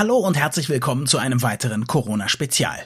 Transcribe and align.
Hallo 0.00 0.16
und 0.16 0.38
herzlich 0.38 0.70
willkommen 0.70 1.06
zu 1.06 1.18
einem 1.18 1.42
weiteren 1.42 1.86
Corona-Spezial. 1.86 2.78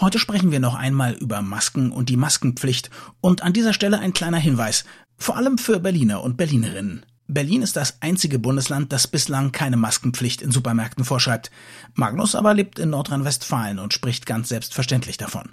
Heute 0.00 0.18
sprechen 0.18 0.50
wir 0.50 0.60
noch 0.60 0.74
einmal 0.74 1.12
über 1.12 1.42
Masken 1.42 1.92
und 1.92 2.08
die 2.08 2.16
Maskenpflicht 2.16 2.88
und 3.20 3.42
an 3.42 3.52
dieser 3.52 3.74
Stelle 3.74 3.98
ein 3.98 4.14
kleiner 4.14 4.38
Hinweis, 4.38 4.86
vor 5.18 5.36
allem 5.36 5.58
für 5.58 5.78
Berliner 5.78 6.22
und 6.22 6.38
Berlinerinnen. 6.38 7.04
Berlin 7.26 7.60
ist 7.60 7.76
das 7.76 8.00
einzige 8.00 8.38
Bundesland, 8.38 8.94
das 8.94 9.06
bislang 9.06 9.52
keine 9.52 9.76
Maskenpflicht 9.76 10.40
in 10.40 10.52
Supermärkten 10.52 11.04
vorschreibt. 11.04 11.50
Magnus 11.92 12.34
aber 12.34 12.54
lebt 12.54 12.78
in 12.78 12.88
Nordrhein-Westfalen 12.88 13.78
und 13.78 13.92
spricht 13.92 14.24
ganz 14.24 14.48
selbstverständlich 14.48 15.18
davon. 15.18 15.50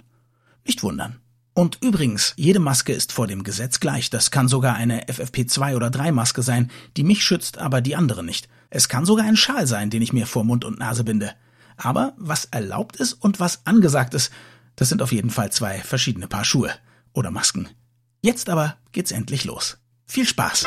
Nicht 0.64 0.82
wundern. 0.82 1.18
Und 1.52 1.76
übrigens, 1.82 2.32
jede 2.36 2.58
Maske 2.58 2.94
ist 2.94 3.12
vor 3.12 3.26
dem 3.26 3.42
Gesetz 3.42 3.80
gleich. 3.80 4.08
Das 4.08 4.30
kann 4.30 4.48
sogar 4.48 4.76
eine 4.76 5.04
FFP2 5.04 5.76
oder 5.76 5.90
3 5.90 6.10
Maske 6.10 6.40
sein, 6.40 6.70
die 6.96 7.04
mich 7.04 7.22
schützt, 7.22 7.58
aber 7.58 7.82
die 7.82 7.96
andere 7.96 8.24
nicht. 8.24 8.48
Es 8.74 8.88
kann 8.88 9.04
sogar 9.04 9.26
ein 9.26 9.36
Schal 9.36 9.66
sein, 9.66 9.90
den 9.90 10.00
ich 10.00 10.14
mir 10.14 10.26
vor 10.26 10.44
Mund 10.44 10.64
und 10.64 10.78
Nase 10.78 11.04
binde. 11.04 11.34
Aber 11.76 12.14
was 12.16 12.46
erlaubt 12.46 12.96
ist 12.96 13.12
und 13.12 13.38
was 13.38 13.66
angesagt 13.66 14.14
ist, 14.14 14.32
das 14.76 14.88
sind 14.88 15.02
auf 15.02 15.12
jeden 15.12 15.28
Fall 15.28 15.52
zwei 15.52 15.78
verschiedene 15.80 16.26
Paar 16.26 16.46
Schuhe 16.46 16.70
oder 17.12 17.30
Masken. 17.30 17.68
Jetzt 18.22 18.48
aber 18.48 18.76
geht's 18.92 19.12
endlich 19.12 19.44
los. 19.44 19.76
Viel 20.06 20.26
Spaß! 20.26 20.64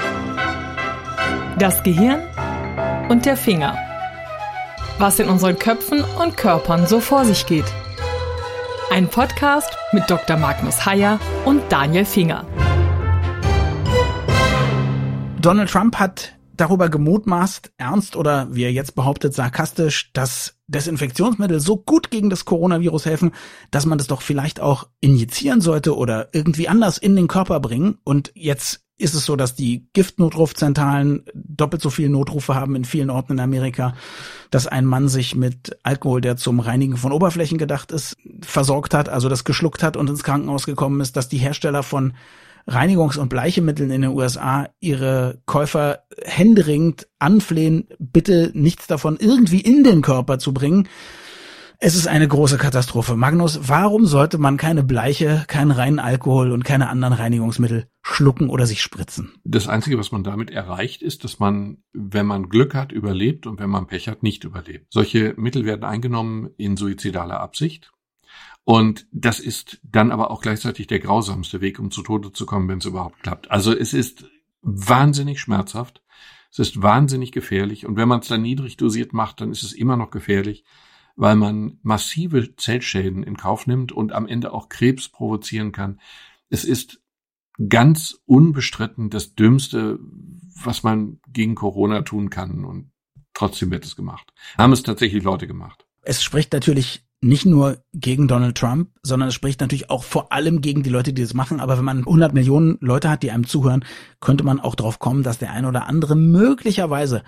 Das 1.57 1.81
Gehirn 1.81 2.21
und 3.09 3.25
der 3.25 3.37
Finger. 3.37 3.75
Was 4.99 5.17
in 5.17 5.27
unseren 5.27 5.57
Köpfen 5.57 6.03
und 6.03 6.37
Körpern 6.37 6.85
so 6.85 6.99
vor 6.99 7.25
sich 7.25 7.47
geht. 7.47 7.65
Ein 8.91 9.07
Podcast 9.07 9.75
mit 9.93 10.07
Dr. 10.11 10.37
Magnus 10.37 10.85
Heyer 10.85 11.19
und 11.43 11.63
Daniel 11.71 12.05
Finger. 12.05 12.45
Donald 15.41 15.71
Trump 15.71 15.97
hat 15.97 16.35
darüber 16.57 16.89
gemutmaßt, 16.89 17.73
ernst 17.77 18.15
oder 18.15 18.53
wie 18.53 18.63
er 18.63 18.71
jetzt 18.71 18.95
behauptet, 18.95 19.33
sarkastisch, 19.33 20.11
dass 20.13 20.55
Desinfektionsmittel 20.67 21.59
so 21.59 21.77
gut 21.77 22.09
gegen 22.09 22.29
das 22.29 22.45
Coronavirus 22.45 23.05
helfen, 23.05 23.31
dass 23.71 23.85
man 23.85 23.97
das 23.97 24.07
doch 24.07 24.21
vielleicht 24.21 24.59
auch 24.59 24.87
injizieren 24.99 25.61
sollte 25.61 25.95
oder 25.95 26.29
irgendwie 26.33 26.67
anders 26.67 26.97
in 26.97 27.15
den 27.15 27.27
Körper 27.27 27.59
bringen. 27.59 27.97
Und 28.03 28.31
jetzt 28.35 28.81
ist 28.97 29.13
es 29.13 29.25
so, 29.25 29.35
dass 29.35 29.55
die 29.55 29.89
Giftnotrufzentralen 29.93 31.25
doppelt 31.33 31.81
so 31.81 31.89
viele 31.89 32.09
Notrufe 32.09 32.55
haben 32.55 32.75
in 32.75 32.85
vielen 32.85 33.09
Orten 33.09 33.33
in 33.33 33.39
Amerika, 33.41 33.93
dass 34.51 34.67
ein 34.67 34.85
Mann 34.85 35.09
sich 35.09 35.35
mit 35.35 35.77
Alkohol, 35.83 36.21
der 36.21 36.37
zum 36.37 36.61
Reinigen 36.61 36.95
von 36.95 37.11
Oberflächen 37.11 37.57
gedacht 37.57 37.91
ist, 37.91 38.15
versorgt 38.41 38.93
hat, 38.93 39.09
also 39.09 39.27
das 39.27 39.43
geschluckt 39.43 39.83
hat 39.83 39.97
und 39.97 40.09
ins 40.09 40.23
Krankenhaus 40.23 40.65
gekommen 40.65 41.01
ist, 41.01 41.17
dass 41.17 41.27
die 41.27 41.37
Hersteller 41.37 41.83
von 41.83 42.13
Reinigungs- 42.67 43.17
und 43.17 43.29
Bleichemitteln 43.29 43.91
in 43.91 44.01
den 44.01 44.11
USA 44.11 44.69
ihre 44.79 45.41
Käufer 45.45 45.99
händeringend 46.23 47.07
anflehen, 47.19 47.87
bitte 47.99 48.51
nichts 48.53 48.87
davon 48.87 49.17
irgendwie 49.19 49.61
in 49.61 49.83
den 49.83 50.01
Körper 50.01 50.39
zu 50.39 50.53
bringen. 50.53 50.87
Es 51.77 51.95
ist 51.95 52.07
eine 52.07 52.27
große 52.27 52.57
Katastrophe. 52.57 53.15
Magnus, 53.15 53.59
warum 53.67 54.05
sollte 54.05 54.37
man 54.37 54.57
keine 54.57 54.81
Bleiche, 54.81 55.43
keinen 55.47 55.71
reinen 55.71 55.99
Alkohol 55.99 56.51
und 56.51 56.63
keine 56.63 56.89
anderen 56.89 57.13
Reinigungsmittel 57.13 57.87
schlucken 58.01 58.49
oder 58.49 58.65
sich 58.65 58.81
spritzen? 58.81 59.33
Das 59.43 59.67
Einzige, 59.67 59.99
was 59.99 60.11
man 60.11 60.23
damit 60.23 60.51
erreicht, 60.51 61.01
ist, 61.03 61.23
dass 61.23 61.39
man, 61.39 61.79
wenn 61.93 62.25
man 62.25 62.49
Glück 62.49 62.73
hat, 62.75 62.91
überlebt 62.91 63.45
und 63.45 63.59
wenn 63.59 63.69
man 63.69 63.87
Pech 63.87 64.07
hat, 64.07 64.23
nicht 64.23 64.45
überlebt. 64.45 64.87
Solche 64.89 65.33
Mittel 65.37 65.65
werden 65.65 65.83
eingenommen 65.83 66.49
in 66.57 66.77
suizidaler 66.77 67.39
Absicht. 67.41 67.91
Und 68.65 69.07
das 69.11 69.39
ist 69.39 69.79
dann 69.83 70.11
aber 70.11 70.31
auch 70.31 70.41
gleichzeitig 70.41 70.87
der 70.87 70.99
grausamste 70.99 71.61
Weg, 71.61 71.79
um 71.79 71.91
zu 71.91 72.01
Tode 72.01 72.33
zu 72.33 72.47
kommen, 72.47 72.67
wenn 72.67 72.79
es 72.79 72.85
überhaupt 72.85 73.21
klappt. 73.21 73.51
Also 73.51 73.71
es 73.71 73.93
ist 73.93 74.25
wahnsinnig 74.63 75.39
schmerzhaft. 75.39 76.01
Es 76.51 76.57
ist 76.57 76.81
wahnsinnig 76.81 77.31
gefährlich. 77.31 77.85
Und 77.85 77.95
wenn 77.95 78.07
man 78.07 78.21
es 78.21 78.27
dann 78.27 78.41
niedrig 78.41 78.75
dosiert 78.75 79.13
macht, 79.13 79.39
dann 79.39 79.51
ist 79.51 79.61
es 79.61 79.71
immer 79.71 79.97
noch 79.97 80.09
gefährlich, 80.09 80.65
weil 81.15 81.35
man 81.35 81.79
massive 81.83 82.55
Zellschäden 82.55 83.21
in 83.21 83.37
Kauf 83.37 83.67
nimmt 83.67 83.91
und 83.91 84.13
am 84.13 84.25
Ende 84.27 84.51
auch 84.51 84.67
Krebs 84.67 85.09
provozieren 85.09 85.71
kann. 85.71 85.99
Es 86.49 86.63
ist 86.63 87.01
ganz 87.69 88.19
unbestritten 88.25 89.11
das 89.11 89.35
Dümmste, 89.35 89.99
was 90.63 90.81
man 90.81 91.19
gegen 91.27 91.53
Corona 91.53 92.01
tun 92.01 92.31
kann. 92.31 92.65
Und 92.65 92.91
trotzdem 93.35 93.69
wird 93.69 93.85
es 93.85 93.95
gemacht. 93.95 94.33
Haben 94.57 94.73
es 94.73 94.81
tatsächlich 94.81 95.23
Leute 95.23 95.45
gemacht. 95.45 95.85
Es 96.01 96.23
spricht 96.23 96.53
natürlich 96.53 97.04
nicht 97.25 97.45
nur 97.45 97.79
gegen 97.93 98.27
Donald 98.27 98.55
Trump, 98.55 98.89
sondern 99.01 99.29
es 99.29 99.35
spricht 99.35 99.59
natürlich 99.59 99.89
auch 99.89 100.03
vor 100.03 100.31
allem 100.31 100.61
gegen 100.61 100.83
die 100.83 100.91
Leute, 100.91 101.11
die 101.11 101.23
das 101.23 101.33
machen. 101.33 101.59
Aber 101.59 101.77
wenn 101.77 101.85
man 101.85 101.99
100 101.99 102.33
Millionen 102.33 102.77
Leute 102.81 103.09
hat, 103.09 103.23
die 103.23 103.31
einem 103.31 103.47
zuhören, 103.47 103.83
könnte 104.19 104.43
man 104.43 104.59
auch 104.59 104.75
darauf 104.75 104.99
kommen, 104.99 105.23
dass 105.23 105.39
der 105.39 105.51
ein 105.51 105.65
oder 105.65 105.87
andere 105.87 106.15
möglicherweise 106.15 107.23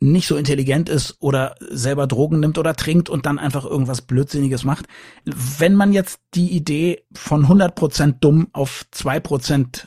nicht 0.00 0.26
so 0.26 0.36
intelligent 0.36 0.88
ist 0.88 1.16
oder 1.20 1.54
selber 1.60 2.06
Drogen 2.06 2.40
nimmt 2.40 2.58
oder 2.58 2.74
trinkt 2.74 3.08
und 3.08 3.26
dann 3.26 3.38
einfach 3.38 3.64
irgendwas 3.64 4.02
Blödsinniges 4.02 4.64
macht. 4.64 4.86
Wenn 5.24 5.74
man 5.74 5.92
jetzt 5.92 6.20
die 6.34 6.50
Idee 6.50 7.04
von 7.14 7.46
100% 7.46 8.16
dumm 8.20 8.48
auf 8.52 8.86
2% 8.92 9.86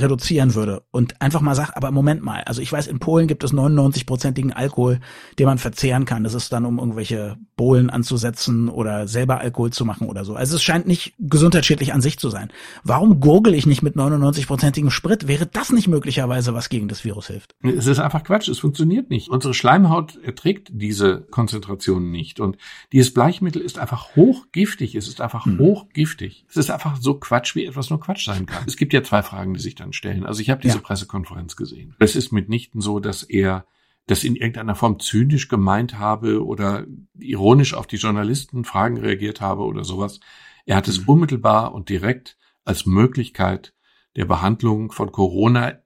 reduzieren 0.00 0.54
würde 0.54 0.82
und 0.90 1.20
einfach 1.20 1.40
mal 1.40 1.54
sagt, 1.54 1.76
aber 1.76 1.90
Moment 1.90 2.22
mal, 2.22 2.42
also 2.44 2.60
ich 2.62 2.72
weiß, 2.72 2.86
in 2.86 2.98
Polen 2.98 3.26
gibt 3.26 3.44
es 3.44 3.52
99-prozentigen 3.52 4.52
Alkohol, 4.52 5.00
den 5.38 5.46
man 5.46 5.58
verzehren 5.58 6.04
kann. 6.04 6.24
Das 6.24 6.34
ist 6.34 6.52
dann, 6.52 6.64
um 6.64 6.78
irgendwelche 6.78 7.36
Bohlen 7.56 7.90
anzusetzen 7.90 8.68
oder 8.68 9.08
selber 9.08 9.40
Alkohol 9.40 9.70
zu 9.70 9.84
machen 9.84 10.08
oder 10.08 10.24
so. 10.24 10.34
Also 10.34 10.56
es 10.56 10.62
scheint 10.62 10.86
nicht 10.86 11.14
gesundheitsschädlich 11.18 11.92
an 11.92 12.00
sich 12.00 12.18
zu 12.18 12.30
sein. 12.30 12.50
Warum 12.84 13.20
gurgel 13.20 13.54
ich 13.54 13.66
nicht 13.66 13.82
mit 13.82 13.96
99-prozentigem 13.96 14.90
Sprit? 14.90 15.28
Wäre 15.28 15.46
das 15.46 15.70
nicht 15.70 15.88
möglicherweise 15.88 16.54
was 16.54 16.68
gegen 16.68 16.88
das 16.88 17.04
Virus 17.04 17.26
hilft? 17.26 17.54
Es 17.62 17.86
ist 17.86 17.98
einfach 17.98 18.24
Quatsch, 18.24 18.48
es 18.48 18.58
funktioniert 18.58 19.10
nicht. 19.10 19.28
Unsere 19.28 19.54
Schleimhaut 19.54 20.18
erträgt 20.22 20.68
diese 20.72 21.22
Konzentration 21.30 22.10
nicht 22.10 22.40
und 22.40 22.56
dieses 22.92 23.12
Bleichmittel 23.12 23.60
ist 23.60 23.78
einfach 23.78 24.16
hochgiftig. 24.16 24.94
Es 24.94 25.08
ist 25.08 25.20
einfach 25.20 25.44
hm. 25.44 25.58
hochgiftig. 25.58 26.46
Es 26.48 26.56
ist 26.56 26.70
einfach 26.70 26.96
so 27.00 27.14
Quatsch, 27.14 27.54
wie 27.54 27.66
etwas 27.66 27.90
nur 27.90 28.00
Quatsch 28.00 28.24
sein 28.24 28.46
kann. 28.46 28.64
Es 28.66 28.76
gibt 28.76 28.92
ja 28.92 29.02
zwei 29.02 29.22
Fragen, 29.22 29.54
die 29.54 29.60
sich 29.60 29.74
dann 29.74 29.87
stellen. 29.92 30.24
Also 30.24 30.40
ich 30.40 30.50
habe 30.50 30.60
diese 30.60 30.76
ja. 30.76 30.82
Pressekonferenz 30.82 31.56
gesehen. 31.56 31.94
Es 31.98 32.16
ist 32.16 32.32
mitnichten 32.32 32.80
so, 32.80 33.00
dass 33.00 33.22
er 33.22 33.66
das 34.06 34.24
in 34.24 34.36
irgendeiner 34.36 34.74
Form 34.74 34.98
zynisch 35.00 35.48
gemeint 35.48 35.98
habe 35.98 36.44
oder 36.44 36.86
ironisch 37.18 37.74
auf 37.74 37.86
die 37.86 37.96
Journalisten 37.96 38.64
Fragen 38.64 38.98
reagiert 38.98 39.40
habe 39.40 39.62
oder 39.62 39.84
sowas. 39.84 40.20
Er 40.64 40.76
hat 40.76 40.88
es 40.88 41.00
mhm. 41.00 41.08
unmittelbar 41.08 41.74
und 41.74 41.88
direkt 41.88 42.36
als 42.64 42.86
Möglichkeit 42.86 43.74
der 44.16 44.24
Behandlung 44.24 44.92
von 44.92 45.12
Corona 45.12 45.78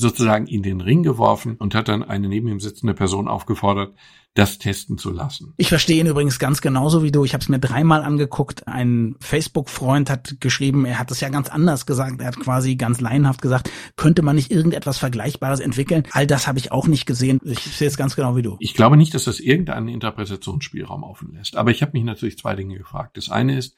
sozusagen 0.00 0.46
in 0.46 0.62
den 0.62 0.80
Ring 0.80 1.02
geworfen 1.02 1.56
und 1.56 1.74
hat 1.74 1.88
dann 1.88 2.02
eine 2.02 2.28
neben 2.28 2.48
ihm 2.48 2.60
sitzende 2.60 2.94
Person 2.94 3.28
aufgefordert, 3.28 3.94
das 4.34 4.58
testen 4.58 4.96
zu 4.96 5.10
lassen. 5.10 5.54
Ich 5.56 5.68
verstehe 5.68 6.00
ihn 6.00 6.06
übrigens 6.06 6.38
ganz 6.38 6.60
genauso 6.60 7.02
wie 7.02 7.10
du. 7.10 7.24
Ich 7.24 7.34
habe 7.34 7.42
es 7.42 7.48
mir 7.48 7.58
dreimal 7.58 8.02
angeguckt. 8.02 8.68
Ein 8.68 9.16
Facebook-Freund 9.18 10.08
hat 10.08 10.36
geschrieben, 10.40 10.84
er 10.84 11.00
hat 11.00 11.10
es 11.10 11.20
ja 11.20 11.30
ganz 11.30 11.48
anders 11.48 11.84
gesagt. 11.84 12.20
Er 12.20 12.28
hat 12.28 12.38
quasi 12.38 12.76
ganz 12.76 13.00
laienhaft 13.00 13.42
gesagt, 13.42 13.70
könnte 13.96 14.22
man 14.22 14.36
nicht 14.36 14.52
irgendetwas 14.52 14.98
Vergleichbares 14.98 15.58
entwickeln? 15.58 16.04
All 16.12 16.28
das 16.28 16.46
habe 16.46 16.60
ich 16.60 16.70
auch 16.70 16.86
nicht 16.86 17.06
gesehen. 17.06 17.40
Ich 17.42 17.58
sehe 17.58 17.88
es 17.88 17.96
ganz 17.96 18.14
genau 18.14 18.36
wie 18.36 18.42
du. 18.42 18.56
Ich 18.60 18.74
glaube 18.74 18.96
nicht, 18.96 19.14
dass 19.14 19.24
das 19.24 19.40
irgendeinen 19.40 19.88
Interpretationsspielraum 19.88 21.02
offen 21.02 21.34
lässt. 21.34 21.56
Aber 21.56 21.72
ich 21.72 21.82
habe 21.82 21.92
mich 21.92 22.04
natürlich 22.04 22.38
zwei 22.38 22.54
Dinge 22.54 22.78
gefragt. 22.78 23.16
Das 23.16 23.30
eine 23.30 23.58
ist, 23.58 23.76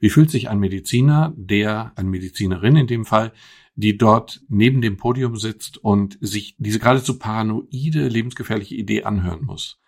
wie 0.00 0.10
fühlt 0.10 0.30
sich 0.30 0.50
ein 0.50 0.58
Mediziner, 0.58 1.32
der, 1.34 1.92
eine 1.96 2.10
Medizinerin 2.10 2.76
in 2.76 2.86
dem 2.86 3.06
Fall, 3.06 3.32
die 3.74 3.96
dort 3.98 4.42
neben 4.48 4.80
dem 4.80 4.96
Podium 4.96 5.36
sitzt 5.36 5.78
und 5.78 6.18
sich 6.20 6.56
diese 6.58 6.78
geradezu 6.78 7.18
paranoide, 7.18 8.08
lebensgefährliche 8.08 8.74
Idee 8.74 9.04
anhören 9.04 9.44
muss. 9.44 9.80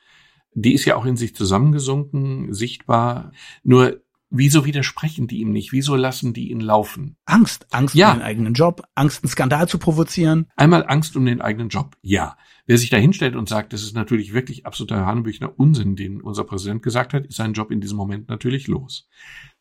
Die 0.54 0.72
ist 0.72 0.86
ja 0.86 0.96
auch 0.96 1.04
in 1.04 1.16
sich 1.16 1.34
zusammengesunken, 1.34 2.52
sichtbar. 2.52 3.32
Nur 3.62 4.00
Wieso 4.28 4.64
widersprechen 4.64 5.28
die 5.28 5.38
ihm 5.38 5.52
nicht? 5.52 5.72
Wieso 5.72 5.94
lassen 5.94 6.32
die 6.32 6.50
ihn 6.50 6.60
laufen? 6.60 7.16
Angst. 7.26 7.66
Angst 7.70 7.94
ja. 7.94 8.10
um 8.10 8.18
den 8.18 8.24
eigenen 8.24 8.54
Job. 8.54 8.82
Angst, 8.96 9.22
einen 9.22 9.30
Skandal 9.30 9.68
zu 9.68 9.78
provozieren. 9.78 10.48
Einmal 10.56 10.84
Angst 10.86 11.16
um 11.16 11.24
den 11.24 11.40
eigenen 11.40 11.68
Job. 11.68 11.96
Ja. 12.02 12.36
Wer 12.66 12.76
sich 12.76 12.90
da 12.90 12.96
hinstellt 12.96 13.36
und 13.36 13.48
sagt, 13.48 13.72
das 13.72 13.82
ist 13.82 13.94
natürlich 13.94 14.34
wirklich 14.34 14.66
absoluter 14.66 15.06
Hanebüchner 15.06 15.52
Unsinn, 15.56 15.94
den 15.94 16.20
unser 16.20 16.42
Präsident 16.42 16.82
gesagt 16.82 17.14
hat, 17.14 17.24
ist 17.24 17.36
sein 17.36 17.52
Job 17.52 17.70
in 17.70 17.80
diesem 17.80 17.96
Moment 17.96 18.28
natürlich 18.28 18.66
los. 18.66 19.08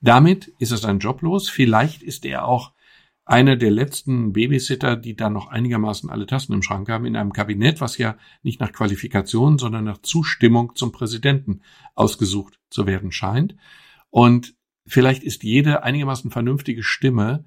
Damit 0.01 0.51
ist 0.57 0.71
er 0.71 0.77
sein 0.77 0.97
Job 0.97 1.21
los. 1.21 1.47
Vielleicht 1.47 2.01
ist 2.01 2.25
er 2.25 2.47
auch 2.47 2.73
einer 3.25 3.55
der 3.55 3.71
letzten 3.71 4.33
Babysitter, 4.33 4.95
die 4.95 5.15
da 5.15 5.31
noch 5.31 5.47
einigermaßen 5.47 6.09
alle 6.11 6.27
Tassen 6.27 6.53
im 6.53 6.61
Schrank 6.61 6.87
haben, 6.89 7.05
in 7.05 7.15
einem 7.15 7.33
Kabinett, 7.33 7.81
was 7.81 7.97
ja 7.97 8.17
nicht 8.43 8.59
nach 8.59 8.71
Qualifikation, 8.71 9.57
sondern 9.57 9.83
nach 9.83 9.97
Zustimmung 9.97 10.75
zum 10.75 10.91
Präsidenten 10.91 11.61
ausgesucht 11.95 12.59
zu 12.69 12.85
werden 12.85 13.11
scheint. 13.11 13.55
Und 14.11 14.55
vielleicht 14.85 15.23
ist 15.23 15.43
jede 15.43 15.81
einigermaßen 15.83 16.29
vernünftige 16.29 16.83
Stimme 16.83 17.45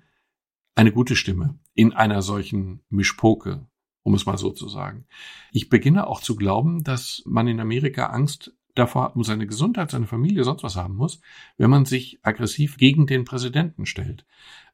eine 0.74 0.92
gute 0.92 1.14
Stimme 1.14 1.58
in 1.74 1.92
einer 1.92 2.22
solchen 2.22 2.80
Mischpoke, 2.88 3.66
um 4.02 4.14
es 4.14 4.26
mal 4.26 4.36
so 4.36 4.50
zu 4.50 4.68
sagen. 4.68 5.06
Ich 5.52 5.68
beginne 5.68 6.08
auch 6.08 6.20
zu 6.20 6.34
glauben, 6.34 6.82
dass 6.82 7.22
man 7.24 7.46
in 7.46 7.60
Amerika 7.60 8.06
Angst 8.06 8.52
davor 8.74 9.14
um 9.16 9.24
seine 9.24 9.46
Gesundheit, 9.46 9.90
seine 9.90 10.06
Familie, 10.06 10.44
sonst 10.44 10.62
was 10.62 10.76
haben 10.76 10.94
muss, 10.94 11.20
wenn 11.56 11.70
man 11.70 11.84
sich 11.84 12.18
aggressiv 12.22 12.76
gegen 12.76 13.06
den 13.06 13.24
Präsidenten 13.24 13.86
stellt 13.86 14.24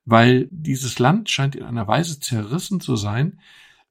weil 0.05 0.49
dieses 0.51 0.99
Land 0.99 1.31
scheint 1.31 1.57
in 1.57 1.65
einer 1.65 1.89
Weise 1.89 2.21
zerrissen 2.21 2.81
zu 2.81 2.97
sein, 2.97 3.41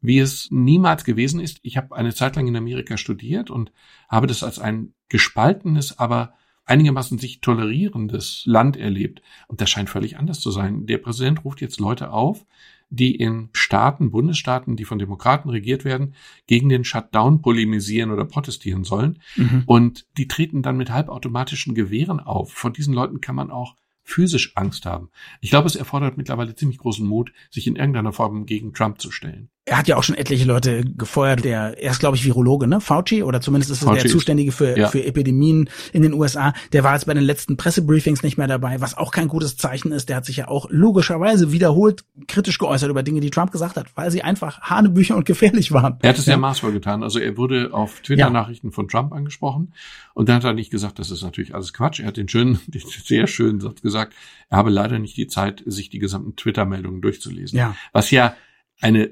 wie 0.02 0.20
es 0.20 0.50
niemals 0.52 1.06
gewesen 1.06 1.40
ist. 1.40 1.60
Ich 1.64 1.78
habe 1.78 1.96
eine 1.96 2.14
Zeit 2.14 2.36
lang 2.36 2.48
in 2.48 2.56
Amerika 2.56 2.98
studiert 2.98 3.50
und 3.50 3.72
habe 4.10 4.28
das 4.28 4.44
als 4.44 4.60
ein 4.60 4.94
gespaltenes, 5.08 5.98
aber 5.98 6.34
einigermaßen 6.66 7.18
sich 7.18 7.42
tolerierendes 7.42 8.44
Land 8.46 8.78
erlebt. 8.78 9.22
Und 9.48 9.62
das 9.62 9.70
scheint 9.70 9.90
völlig 9.90 10.18
anders 10.18 10.40
zu 10.40 10.52
sein. 10.52 10.86
Der 10.86 10.98
Präsident 10.98 11.44
ruft 11.46 11.62
jetzt 11.62 11.80
Leute 11.80 12.12
auf, 12.12 12.46
die 12.90 13.16
in 13.16 13.50
Staaten, 13.54 14.12
Bundesstaaten, 14.12 14.76
die 14.76 14.86
von 14.86 15.00
Demokraten 15.00 15.50
regiert 15.50 15.84
werden, 15.84 16.14
gegen 16.48 16.70
den 16.70 16.84
Shutdown 16.84 17.42
polemisieren 17.42 18.12
oder 18.12 18.26
protestieren 18.26 18.84
sollen. 18.84 19.20
Mhm. 19.36 19.64
Und 19.66 20.06
die 20.18 20.28
treten 20.28 20.62
dann 20.62 20.78
mit 20.78 20.92
halbautomatischen 20.92 21.74
Gewehren 21.74 22.20
auf. 22.20 22.52
Von 22.52 22.74
diesen 22.74 22.94
Leuten 22.94 23.20
kann 23.20 23.36
man 23.36 23.50
auch 23.50 23.76
physisch 24.04 24.56
Angst 24.56 24.86
haben. 24.86 25.10
Ich 25.42 25.50
glaube, 25.50 25.68
es 25.68 25.76
erfordert 25.76 26.18
mittlerweile 26.18 26.56
ziemlich 26.56 26.78
großen 26.78 27.06
Mut, 27.06 27.34
sich 27.50 27.68
in 27.68 27.76
irgendeiner 27.76 28.14
Form 28.14 28.46
gegen 28.46 28.74
Trump 28.74 29.02
zu 29.02 29.12
stellen. 29.12 29.50
Er 29.66 29.78
hat 29.78 29.88
ja 29.88 29.96
auch 29.96 30.04
schon 30.04 30.16
etliche 30.16 30.44
Leute 30.44 30.84
gefeuert. 30.84 31.46
Der, 31.46 31.82
er 31.82 31.92
ist, 31.92 32.00
glaube 32.00 32.18
ich, 32.18 32.26
Virologe, 32.26 32.68
ne? 32.68 32.82
Fauci, 32.82 33.24
oder 33.24 33.40
zumindest 33.40 33.72
ist 33.72 33.84
er 33.84 33.94
der 33.94 34.06
Zuständige 34.08 34.52
für, 34.52 34.78
ja. 34.78 34.90
für 34.90 35.06
Epidemien 35.06 35.70
in 35.94 36.02
den 36.02 36.14
USA. 36.14 36.54
Der 36.74 36.84
war 36.84 36.94
jetzt 36.94 37.06
bei 37.06 37.14
den 37.14 37.24
letzten 37.24 37.56
Pressebriefings 37.56 38.24
nicht 38.24 38.38
mehr 38.38 38.48
dabei, 38.48 38.82
was 38.82 38.98
auch 38.98 39.12
kein 39.12 39.30
gutes 39.30 39.56
Zeichen 39.56 39.94
ist. 39.94 40.10
Der 40.10 40.18
hat 40.18 40.26
sich 40.26 40.36
ja 40.36 40.50
auch 40.50 40.68
logischerweise 40.70 41.54
wiederholt 41.54 42.04
kritisch 42.28 42.58
geäußert 42.58 42.90
über 42.90 43.04
Dinge, 43.04 43.22
die 43.22 43.30
Trump 43.30 43.54
gesagt 43.54 43.78
hat, 43.78 43.88
weil 43.96 44.12
sie 44.12 44.22
einfach 44.22 44.60
Hanebücher 44.62 45.16
und 45.16 45.26
gefährlich 45.26 45.72
waren. 45.72 45.98
Er 46.02 46.10
hat 46.10 46.18
es 46.18 46.26
ja, 46.26 46.36
maßvoll 46.36 46.74
getan. 46.74 47.02
Also 47.02 47.20
er 47.20 47.38
wurde 47.38 47.70
auf 47.72 48.02
Twitter-Nachrichten 48.02 48.68
ja. 48.68 48.74
von 48.74 48.90
Trump 48.90 49.14
angesprochen 49.14 49.74
und 50.14 50.28
dann 50.28 50.38
hat 50.38 50.44
er 50.44 50.54
nicht 50.54 50.72
gesagt, 50.72 51.00
das 51.00 51.10
ist 51.10 51.24
natürlich 51.24 51.56
alles 51.56 51.72
Quatsch. 51.72 52.02
Er 52.02 52.08
hat 52.08 52.18
den 52.18 52.28
schönen, 52.28 52.60
den 52.68 52.82
sehr 52.86 53.28
schönen 53.28 53.62
Satz 53.62 53.82
gesagt, 53.82 54.14
er 54.50 54.58
habe 54.58 54.72
leider 54.72 55.00
nicht 55.00 55.16
die 55.16 55.28
Zeit, 55.28 55.64
sich 55.66 55.90
die 55.90 56.00
gesamten 56.00 56.36
Twitter-Meldungen 56.36 57.02
durchzulesen. 57.02 57.58
Ja. 57.58 57.78
Was 57.94 58.12
ja 58.12 58.36
eine 58.82 59.12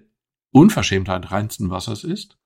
Unverschämtheit 0.51 1.31
reinsten 1.31 1.69
Wassers 1.69 2.03
ist, 2.03 2.38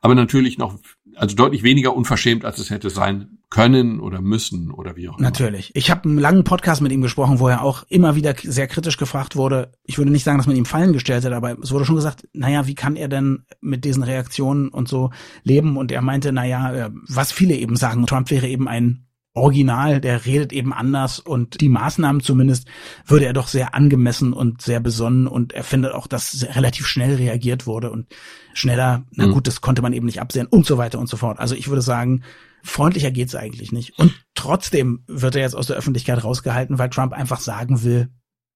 aber 0.00 0.14
natürlich 0.14 0.58
noch, 0.58 0.78
also 1.14 1.36
deutlich 1.36 1.62
weniger 1.62 1.94
unverschämt, 1.94 2.44
als 2.44 2.58
es 2.58 2.70
hätte 2.70 2.90
sein 2.90 3.38
können 3.50 3.98
oder 3.98 4.20
müssen 4.20 4.70
oder 4.70 4.94
wie 4.96 5.08
auch 5.08 5.18
immer. 5.18 5.26
Natürlich. 5.26 5.74
Ich 5.74 5.90
habe 5.90 6.04
einen 6.04 6.18
langen 6.18 6.44
Podcast 6.44 6.80
mit 6.82 6.92
ihm 6.92 7.02
gesprochen, 7.02 7.40
wo 7.40 7.48
er 7.48 7.62
auch 7.62 7.84
immer 7.88 8.14
wieder 8.14 8.34
sehr 8.40 8.68
kritisch 8.68 8.96
gefragt 8.96 9.34
wurde. 9.34 9.72
Ich 9.82 9.98
würde 9.98 10.12
nicht 10.12 10.22
sagen, 10.22 10.38
dass 10.38 10.46
man 10.46 10.56
ihm 10.56 10.66
Fallen 10.66 10.92
gestellt 10.92 11.24
hat, 11.24 11.32
aber 11.32 11.58
es 11.58 11.72
wurde 11.72 11.84
schon 11.84 11.96
gesagt, 11.96 12.28
naja, 12.32 12.68
wie 12.68 12.76
kann 12.76 12.94
er 12.94 13.08
denn 13.08 13.44
mit 13.60 13.84
diesen 13.84 14.04
Reaktionen 14.04 14.68
und 14.68 14.88
so 14.88 15.10
leben? 15.42 15.76
Und 15.76 15.90
er 15.90 16.00
meinte, 16.00 16.32
naja, 16.32 16.90
was 17.08 17.32
viele 17.32 17.56
eben 17.56 17.74
sagen, 17.74 18.06
Trump 18.06 18.30
wäre 18.30 18.46
eben 18.46 18.68
ein 18.68 19.06
Original, 19.34 20.00
der 20.00 20.26
redet 20.26 20.52
eben 20.52 20.72
anders 20.72 21.20
und 21.20 21.60
die 21.60 21.68
Maßnahmen 21.68 22.20
zumindest 22.20 22.66
würde 23.06 23.26
er 23.26 23.32
doch 23.32 23.46
sehr 23.46 23.74
angemessen 23.74 24.32
und 24.32 24.60
sehr 24.60 24.80
besonnen 24.80 25.28
und 25.28 25.52
er 25.52 25.62
findet 25.62 25.92
auch, 25.92 26.08
dass 26.08 26.46
relativ 26.56 26.86
schnell 26.86 27.14
reagiert 27.14 27.66
wurde 27.66 27.92
und 27.92 28.06
schneller, 28.54 29.04
na 29.12 29.28
mhm. 29.28 29.32
gut, 29.32 29.46
das 29.46 29.60
konnte 29.60 29.82
man 29.82 29.92
eben 29.92 30.06
nicht 30.06 30.20
absehen 30.20 30.46
und 30.48 30.66
so 30.66 30.78
weiter 30.78 30.98
und 30.98 31.08
so 31.08 31.16
fort. 31.16 31.38
Also 31.38 31.54
ich 31.54 31.68
würde 31.68 31.82
sagen, 31.82 32.24
freundlicher 32.64 33.12
geht's 33.12 33.36
eigentlich 33.36 33.70
nicht. 33.70 33.96
Und 33.98 34.24
trotzdem 34.34 35.04
wird 35.06 35.36
er 35.36 35.42
jetzt 35.42 35.54
aus 35.54 35.68
der 35.68 35.76
Öffentlichkeit 35.76 36.24
rausgehalten, 36.24 36.78
weil 36.78 36.90
Trump 36.90 37.12
einfach 37.12 37.40
sagen 37.40 37.84
will, 37.84 38.08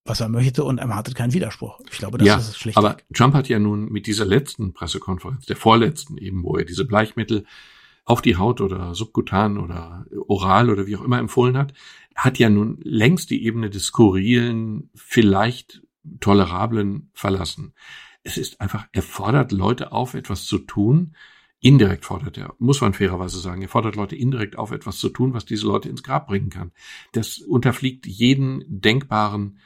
was 0.04 0.20
er 0.20 0.28
möchte 0.28 0.64
und 0.64 0.78
erwartet 0.78 1.14
keinen 1.14 1.32
Widerspruch. 1.32 1.78
Ich 1.90 1.98
glaube, 1.98 2.18
das 2.18 2.26
ja, 2.26 2.36
ist 2.36 2.58
schlicht. 2.58 2.76
Aber 2.76 2.96
Trump 3.14 3.34
hat 3.34 3.48
ja 3.48 3.58
nun 3.58 3.86
mit 3.90 4.06
dieser 4.06 4.24
letzten 4.24 4.74
Pressekonferenz, 4.74 5.46
der 5.46 5.56
vorletzten 5.56 6.18
eben, 6.18 6.42
wo 6.42 6.56
er 6.56 6.64
diese 6.64 6.84
Bleichmittel 6.84 7.46
auf 8.04 8.22
die 8.22 8.36
Haut 8.36 8.60
oder 8.60 8.94
subkutan 8.94 9.58
oder 9.58 10.06
oral 10.26 10.70
oder 10.70 10.86
wie 10.86 10.96
auch 10.96 11.04
immer 11.04 11.18
empfohlen 11.18 11.56
hat, 11.56 11.72
hat 12.14 12.38
ja 12.38 12.50
nun 12.50 12.78
längst 12.82 13.30
die 13.30 13.44
Ebene 13.44 13.70
des 13.70 13.86
skurrilen, 13.86 14.90
vielleicht 14.94 15.82
tolerablen 16.20 17.10
verlassen. 17.14 17.72
Es 18.22 18.36
ist 18.36 18.60
einfach, 18.60 18.86
er 18.92 19.02
fordert 19.02 19.52
Leute 19.52 19.92
auf, 19.92 20.14
etwas 20.14 20.44
zu 20.44 20.58
tun. 20.58 21.14
Indirekt 21.60 22.04
fordert 22.04 22.36
er, 22.36 22.54
muss 22.58 22.82
man 22.82 22.92
fairerweise 22.92 23.40
sagen, 23.40 23.62
er 23.62 23.68
fordert 23.68 23.96
Leute 23.96 24.16
indirekt 24.16 24.58
auf, 24.58 24.70
etwas 24.70 24.98
zu 24.98 25.08
tun, 25.08 25.32
was 25.32 25.46
diese 25.46 25.66
Leute 25.66 25.88
ins 25.88 26.02
Grab 26.02 26.26
bringen 26.26 26.50
kann. 26.50 26.72
Das 27.12 27.38
unterfliegt 27.38 28.06
jeden 28.06 28.64
denkbaren 28.66 29.58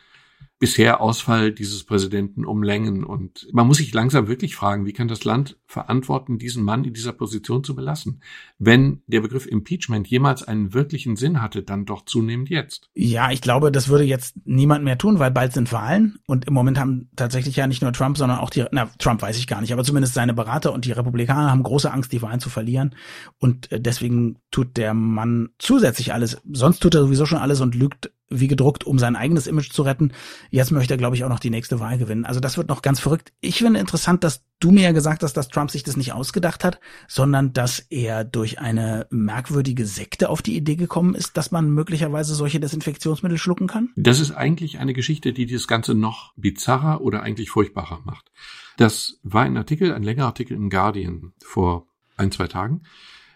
bisher 0.58 1.00
Ausfall 1.00 1.52
dieses 1.52 1.84
Präsidenten 1.84 2.44
um 2.44 2.62
Längen. 2.62 3.04
Und 3.04 3.46
man 3.52 3.66
muss 3.66 3.76
sich 3.76 3.94
langsam 3.94 4.26
wirklich 4.26 4.56
fragen, 4.56 4.86
wie 4.86 4.92
kann 4.92 5.06
das 5.06 5.24
Land 5.24 5.56
verantworten, 5.66 6.38
diesen 6.38 6.64
Mann 6.64 6.84
in 6.84 6.92
dieser 6.92 7.12
Position 7.12 7.62
zu 7.62 7.76
belassen? 7.76 8.22
Wenn 8.58 9.02
der 9.06 9.20
Begriff 9.20 9.46
Impeachment 9.46 10.08
jemals 10.08 10.42
einen 10.42 10.74
wirklichen 10.74 11.16
Sinn 11.16 11.40
hatte, 11.40 11.62
dann 11.62 11.84
doch 11.84 12.04
zunehmend 12.04 12.50
jetzt. 12.50 12.90
Ja, 12.94 13.30
ich 13.30 13.40
glaube, 13.40 13.70
das 13.70 13.88
würde 13.88 14.04
jetzt 14.04 14.34
niemand 14.44 14.84
mehr 14.84 14.98
tun, 14.98 15.20
weil 15.20 15.30
bald 15.30 15.52
sind 15.52 15.72
Wahlen. 15.72 16.18
Und 16.26 16.46
im 16.46 16.54
Moment 16.54 16.78
haben 16.78 17.08
tatsächlich 17.14 17.54
ja 17.54 17.66
nicht 17.68 17.82
nur 17.82 17.92
Trump, 17.92 18.18
sondern 18.18 18.38
auch 18.38 18.50
die, 18.50 18.64
na, 18.72 18.90
Trump 18.98 19.22
weiß 19.22 19.38
ich 19.38 19.46
gar 19.46 19.60
nicht, 19.60 19.72
aber 19.72 19.84
zumindest 19.84 20.14
seine 20.14 20.34
Berater 20.34 20.72
und 20.72 20.84
die 20.84 20.92
Republikaner 20.92 21.50
haben 21.50 21.62
große 21.62 21.92
Angst, 21.92 22.12
die 22.12 22.22
Wahlen 22.22 22.40
zu 22.40 22.50
verlieren. 22.50 22.96
Und 23.38 23.70
äh, 23.70 23.80
deswegen 23.80 24.38
tut 24.50 24.76
der 24.76 24.92
Mann 24.92 25.50
zusätzlich 25.58 26.12
alles. 26.12 26.40
Sonst 26.52 26.80
tut 26.80 26.96
er 26.96 27.02
sowieso 27.02 27.26
schon 27.26 27.38
alles 27.38 27.60
und 27.60 27.76
lügt 27.76 28.10
wie 28.30 28.48
gedruckt, 28.48 28.84
um 28.84 28.98
sein 28.98 29.16
eigenes 29.16 29.46
Image 29.46 29.72
zu 29.72 29.82
retten. 29.82 30.12
Jetzt 30.50 30.70
möchte 30.70 30.94
er, 30.94 30.98
glaube 30.98 31.16
ich, 31.16 31.24
auch 31.24 31.28
noch 31.28 31.38
die 31.38 31.50
nächste 31.50 31.80
Wahl 31.80 31.98
gewinnen. 31.98 32.24
Also 32.24 32.40
das 32.40 32.56
wird 32.56 32.68
noch 32.68 32.82
ganz 32.82 33.00
verrückt. 33.00 33.32
Ich 33.40 33.58
finde 33.58 33.80
interessant, 33.80 34.24
dass 34.24 34.44
du 34.60 34.70
mir 34.70 34.82
ja 34.82 34.92
gesagt 34.92 35.22
hast, 35.22 35.34
dass 35.34 35.48
Trump 35.48 35.70
sich 35.70 35.82
das 35.82 35.96
nicht 35.96 36.12
ausgedacht 36.12 36.64
hat, 36.64 36.80
sondern 37.06 37.52
dass 37.52 37.78
er 37.78 38.24
durch 38.24 38.58
eine 38.58 39.06
merkwürdige 39.10 39.86
Sekte 39.86 40.28
auf 40.28 40.42
die 40.42 40.56
Idee 40.56 40.76
gekommen 40.76 41.14
ist, 41.14 41.36
dass 41.36 41.50
man 41.50 41.70
möglicherweise 41.70 42.34
solche 42.34 42.60
Desinfektionsmittel 42.60 43.38
schlucken 43.38 43.66
kann? 43.66 43.90
Das 43.96 44.20
ist 44.20 44.32
eigentlich 44.32 44.78
eine 44.78 44.92
Geschichte, 44.92 45.32
die 45.32 45.46
das 45.46 45.66
Ganze 45.66 45.94
noch 45.94 46.32
bizarrer 46.36 47.00
oder 47.00 47.22
eigentlich 47.22 47.50
furchtbarer 47.50 48.00
macht. 48.04 48.30
Das 48.76 49.18
war 49.22 49.42
ein 49.42 49.56
Artikel, 49.56 49.92
ein 49.92 50.02
längerer 50.02 50.26
Artikel 50.26 50.56
im 50.56 50.70
Guardian 50.70 51.32
vor 51.42 51.86
ein, 52.16 52.30
zwei 52.30 52.48
Tagen. 52.48 52.82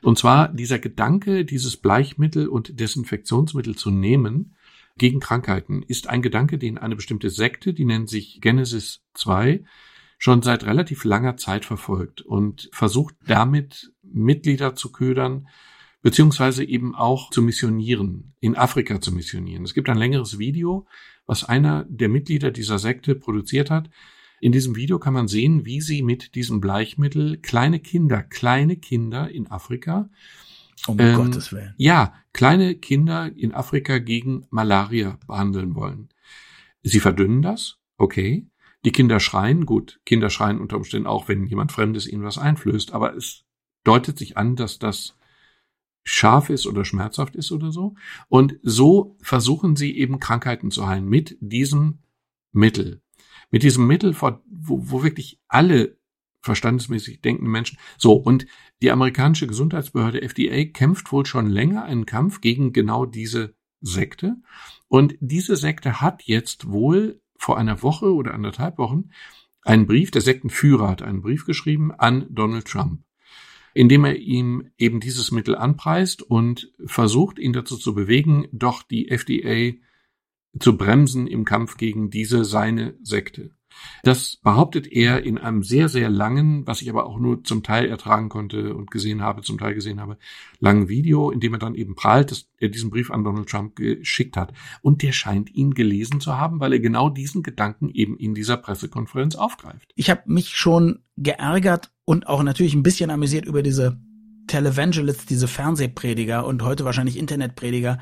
Und 0.02 0.18
zwar 0.18 0.48
dieser 0.48 0.80
Gedanke, 0.80 1.44
dieses 1.44 1.76
Bleichmittel 1.76 2.48
und 2.48 2.80
Desinfektionsmittel 2.80 3.76
zu 3.76 3.90
nehmen, 3.90 4.54
gegen 4.96 5.20
Krankheiten 5.20 5.82
ist 5.82 6.08
ein 6.08 6.22
Gedanke, 6.22 6.58
den 6.58 6.78
eine 6.78 6.96
bestimmte 6.96 7.30
Sekte, 7.30 7.72
die 7.74 7.84
nennt 7.84 8.08
sich 8.08 8.40
Genesis 8.40 9.00
2, 9.14 9.64
schon 10.18 10.42
seit 10.42 10.64
relativ 10.64 11.04
langer 11.04 11.36
Zeit 11.36 11.64
verfolgt 11.64 12.20
und 12.20 12.68
versucht 12.72 13.14
damit 13.26 13.92
Mitglieder 14.02 14.74
zu 14.74 14.92
ködern, 14.92 15.48
beziehungsweise 16.02 16.64
eben 16.64 16.94
auch 16.94 17.30
zu 17.30 17.42
missionieren, 17.42 18.34
in 18.40 18.56
Afrika 18.56 19.00
zu 19.00 19.12
missionieren. 19.12 19.64
Es 19.64 19.74
gibt 19.74 19.88
ein 19.88 19.96
längeres 19.96 20.38
Video, 20.38 20.86
was 21.26 21.44
einer 21.44 21.84
der 21.88 22.08
Mitglieder 22.08 22.50
dieser 22.50 22.78
Sekte 22.78 23.14
produziert 23.14 23.70
hat. 23.70 23.88
In 24.40 24.52
diesem 24.52 24.76
Video 24.76 24.98
kann 24.98 25.14
man 25.14 25.28
sehen, 25.28 25.64
wie 25.64 25.80
sie 25.80 26.02
mit 26.02 26.34
diesem 26.34 26.60
Bleichmittel 26.60 27.38
kleine 27.38 27.78
Kinder, 27.78 28.22
kleine 28.22 28.76
Kinder 28.76 29.30
in 29.30 29.48
Afrika 29.48 30.10
um 30.86 30.98
ähm, 30.98 31.16
Gottes 31.16 31.52
Willen. 31.52 31.74
Ja, 31.76 32.14
kleine 32.32 32.74
Kinder 32.74 33.30
in 33.34 33.52
Afrika 33.52 33.98
gegen 33.98 34.46
Malaria 34.50 35.18
behandeln 35.26 35.74
wollen. 35.74 36.08
Sie 36.82 37.00
verdünnen 37.00 37.42
das, 37.42 37.78
okay. 37.96 38.46
Die 38.84 38.92
Kinder 38.92 39.20
schreien, 39.20 39.64
gut, 39.64 40.00
Kinder 40.04 40.28
schreien 40.28 40.60
unter 40.60 40.76
Umständen 40.76 41.06
auch, 41.06 41.28
wenn 41.28 41.46
jemand 41.46 41.70
Fremdes 41.70 42.06
ihnen 42.08 42.24
was 42.24 42.38
einflößt, 42.38 42.92
aber 42.92 43.14
es 43.14 43.44
deutet 43.84 44.18
sich 44.18 44.36
an, 44.36 44.56
dass 44.56 44.78
das 44.78 45.16
scharf 46.04 46.50
ist 46.50 46.66
oder 46.66 46.84
schmerzhaft 46.84 47.36
ist 47.36 47.52
oder 47.52 47.70
so. 47.70 47.94
Und 48.28 48.58
so 48.62 49.16
versuchen 49.22 49.76
sie 49.76 49.96
eben 49.96 50.18
Krankheiten 50.18 50.70
zu 50.70 50.86
heilen 50.86 51.08
mit 51.08 51.36
diesem 51.40 52.00
Mittel. 52.50 53.02
Mit 53.50 53.62
diesem 53.62 53.86
Mittel, 53.86 54.14
wo, 54.20 54.36
wo 54.50 55.02
wirklich 55.02 55.40
alle 55.46 55.96
verstandesmäßig 56.42 57.20
denkende 57.20 57.50
Menschen. 57.50 57.78
So, 57.96 58.14
und 58.14 58.46
die 58.82 58.90
amerikanische 58.90 59.46
Gesundheitsbehörde 59.46 60.22
FDA 60.22 60.64
kämpft 60.64 61.12
wohl 61.12 61.24
schon 61.24 61.46
länger 61.46 61.84
einen 61.84 62.06
Kampf 62.06 62.40
gegen 62.40 62.72
genau 62.72 63.06
diese 63.06 63.54
Sekte. 63.80 64.36
Und 64.88 65.16
diese 65.20 65.56
Sekte 65.56 66.00
hat 66.00 66.22
jetzt 66.24 66.70
wohl 66.70 67.20
vor 67.36 67.58
einer 67.58 67.82
Woche 67.82 68.12
oder 68.12 68.34
anderthalb 68.34 68.78
Wochen 68.78 69.10
einen 69.62 69.86
Brief, 69.86 70.10
der 70.10 70.22
Sektenführer 70.22 70.88
hat 70.88 71.02
einen 71.02 71.22
Brief 71.22 71.46
geschrieben 71.46 71.92
an 71.92 72.26
Donald 72.30 72.66
Trump, 72.66 73.02
indem 73.74 74.04
er 74.04 74.16
ihm 74.16 74.70
eben 74.76 75.00
dieses 75.00 75.30
Mittel 75.30 75.56
anpreist 75.56 76.22
und 76.22 76.72
versucht, 76.84 77.38
ihn 77.38 77.52
dazu 77.52 77.76
zu 77.76 77.94
bewegen, 77.94 78.48
doch 78.52 78.82
die 78.82 79.08
FDA 79.08 79.76
zu 80.58 80.76
bremsen 80.76 81.26
im 81.26 81.44
Kampf 81.44 81.76
gegen 81.76 82.10
diese 82.10 82.44
seine 82.44 82.96
Sekte. 83.02 83.50
Das 84.02 84.36
behauptet 84.36 84.90
er 84.90 85.22
in 85.24 85.38
einem 85.38 85.62
sehr, 85.62 85.88
sehr 85.88 86.10
langen, 86.10 86.66
was 86.66 86.82
ich 86.82 86.90
aber 86.90 87.06
auch 87.06 87.18
nur 87.18 87.44
zum 87.44 87.62
Teil 87.62 87.88
ertragen 87.88 88.28
konnte 88.28 88.74
und 88.74 88.90
gesehen 88.90 89.22
habe, 89.22 89.42
zum 89.42 89.58
Teil 89.58 89.74
gesehen 89.74 90.00
habe, 90.00 90.18
langen 90.58 90.88
Video, 90.88 91.30
in 91.30 91.40
dem 91.40 91.54
er 91.54 91.58
dann 91.58 91.74
eben 91.74 91.94
prahlt, 91.94 92.30
dass 92.30 92.48
er 92.58 92.68
diesen 92.68 92.90
Brief 92.90 93.10
an 93.10 93.24
Donald 93.24 93.48
Trump 93.48 93.76
geschickt 93.76 94.36
hat. 94.36 94.52
Und 94.82 95.02
der 95.02 95.12
scheint 95.12 95.54
ihn 95.54 95.74
gelesen 95.74 96.20
zu 96.20 96.36
haben, 96.36 96.60
weil 96.60 96.72
er 96.72 96.80
genau 96.80 97.10
diesen 97.10 97.42
Gedanken 97.42 97.90
eben 97.90 98.16
in 98.16 98.34
dieser 98.34 98.56
Pressekonferenz 98.56 99.36
aufgreift. 99.36 99.92
Ich 99.94 100.10
habe 100.10 100.22
mich 100.26 100.50
schon 100.50 101.00
geärgert 101.16 101.92
und 102.04 102.26
auch 102.26 102.42
natürlich 102.42 102.74
ein 102.74 102.82
bisschen 102.82 103.10
amüsiert 103.10 103.46
über 103.46 103.62
diese 103.62 104.00
Televangelists, 104.46 105.26
diese 105.26 105.48
Fernsehprediger 105.48 106.44
und 106.44 106.62
heute 106.62 106.84
wahrscheinlich 106.84 107.16
Internetprediger, 107.16 107.98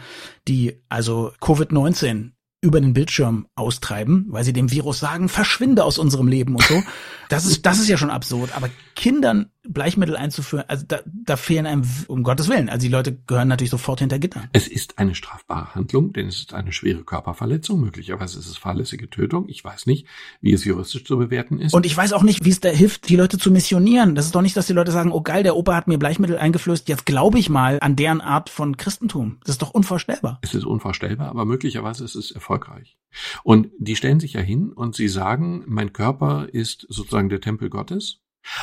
die 0.49 0.83
also 0.89 1.33
Covid-19 1.41 2.33
über 2.63 2.81
den 2.81 2.93
Bildschirm 2.93 3.47
austreiben, 3.55 4.27
weil 4.29 4.45
sie 4.45 4.53
dem 4.53 4.71
Virus 4.71 4.99
sagen, 5.01 5.29
verschwinde 5.29 5.85
aus 5.85 5.99
unserem 5.99 6.29
Leben 6.29 6.55
und 6.57 6.65
so. 6.65 6.83
Das 7.31 7.47
ist, 7.47 7.65
das 7.65 7.79
ist 7.79 7.89
ja 7.89 7.97
schon 7.97 8.11
absurd. 8.11 8.51
Aber 8.55 8.69
Kindern 8.95 9.51
Bleichmittel 9.69 10.17
einzuführen, 10.17 10.65
also 10.69 10.85
da, 10.87 11.01
da 11.07 11.37
fehlen 11.37 11.67
einem, 11.67 11.85
um 12.09 12.23
Gottes 12.23 12.49
Willen, 12.49 12.69
also 12.69 12.87
die 12.87 12.93
Leute 12.93 13.15
gehören 13.27 13.49
natürlich 13.49 13.71
sofort 13.71 14.01
hinter 14.01 14.19
Gitter. 14.19 14.43
Es 14.53 14.69
ist 14.69 14.99
eine 14.99 15.15
strafbare 15.15 15.75
Handlung, 15.75 16.13
denn 16.13 16.27
es 16.27 16.39
ist 16.39 16.55
eine 16.55 16.73
schwere 16.73 17.05
Körperverletzung, 17.05 17.81
möglicherweise 17.81 18.39
ist 18.39 18.49
es 18.49 18.57
fahrlässige 18.57 19.11
Tötung, 19.11 19.49
ich 19.49 19.63
weiß 19.63 19.87
nicht, 19.87 20.07
wie 20.41 20.53
es 20.53 20.65
juristisch 20.65 21.05
zu 21.05 21.19
bewerten 21.19 21.59
ist. 21.59 21.75
Und 21.75 21.85
ich 21.85 21.97
weiß 21.97 22.13
auch 22.13 22.23
nicht, 22.23 22.45
wie 22.45 22.51
es 22.51 22.61
da 22.61 22.71
hilft, 22.71 23.09
die 23.09 23.17
Leute 23.17 23.39
zu 23.39 23.51
missionieren. 23.51 24.15
Das 24.15 24.27
ist 24.27 24.35
doch 24.35 24.43
nicht, 24.43 24.57
dass 24.57 24.67
die 24.67 24.73
Leute 24.73 24.93
sagen, 24.93 25.13
oh 25.13 25.21
geil, 25.21 25.43
der 25.43 25.57
Opa 25.57 25.75
hat 25.75 25.89
mir 25.89 25.99
Bleichmittel 25.99 26.39
eingeflößt, 26.39 26.89
jetzt 26.89 27.07
glaube 27.07 27.39
ich 27.39 27.51
mal 27.51 27.79
an 27.81 27.97
deren 27.97 28.21
Art 28.21 28.49
von 28.49 28.77
Christentum. 28.77 29.39
Das 29.45 29.55
ist 29.55 29.63
doch 29.63 29.71
unvorstellbar. 29.71 30.39
Es 30.43 30.55
ist 30.55 30.65
unvorstellbar, 30.65 31.29
aber 31.29 31.45
möglicherweise 31.45 32.05
ist 32.05 32.15
es 32.15 32.31
erfolgreich. 32.31 32.97
Und 33.43 33.69
die 33.79 33.97
stellen 33.97 34.21
sich 34.21 34.35
ja 34.35 34.41
hin 34.41 34.73
und 34.73 34.95
sie 34.95 35.09
sagen, 35.09 35.65
mein 35.67 35.93
Körper 35.93 36.49
ist 36.51 36.87
sozusagen 36.89 37.29
der 37.29 37.41
Tempel 37.41 37.69
Gottes 37.69 38.21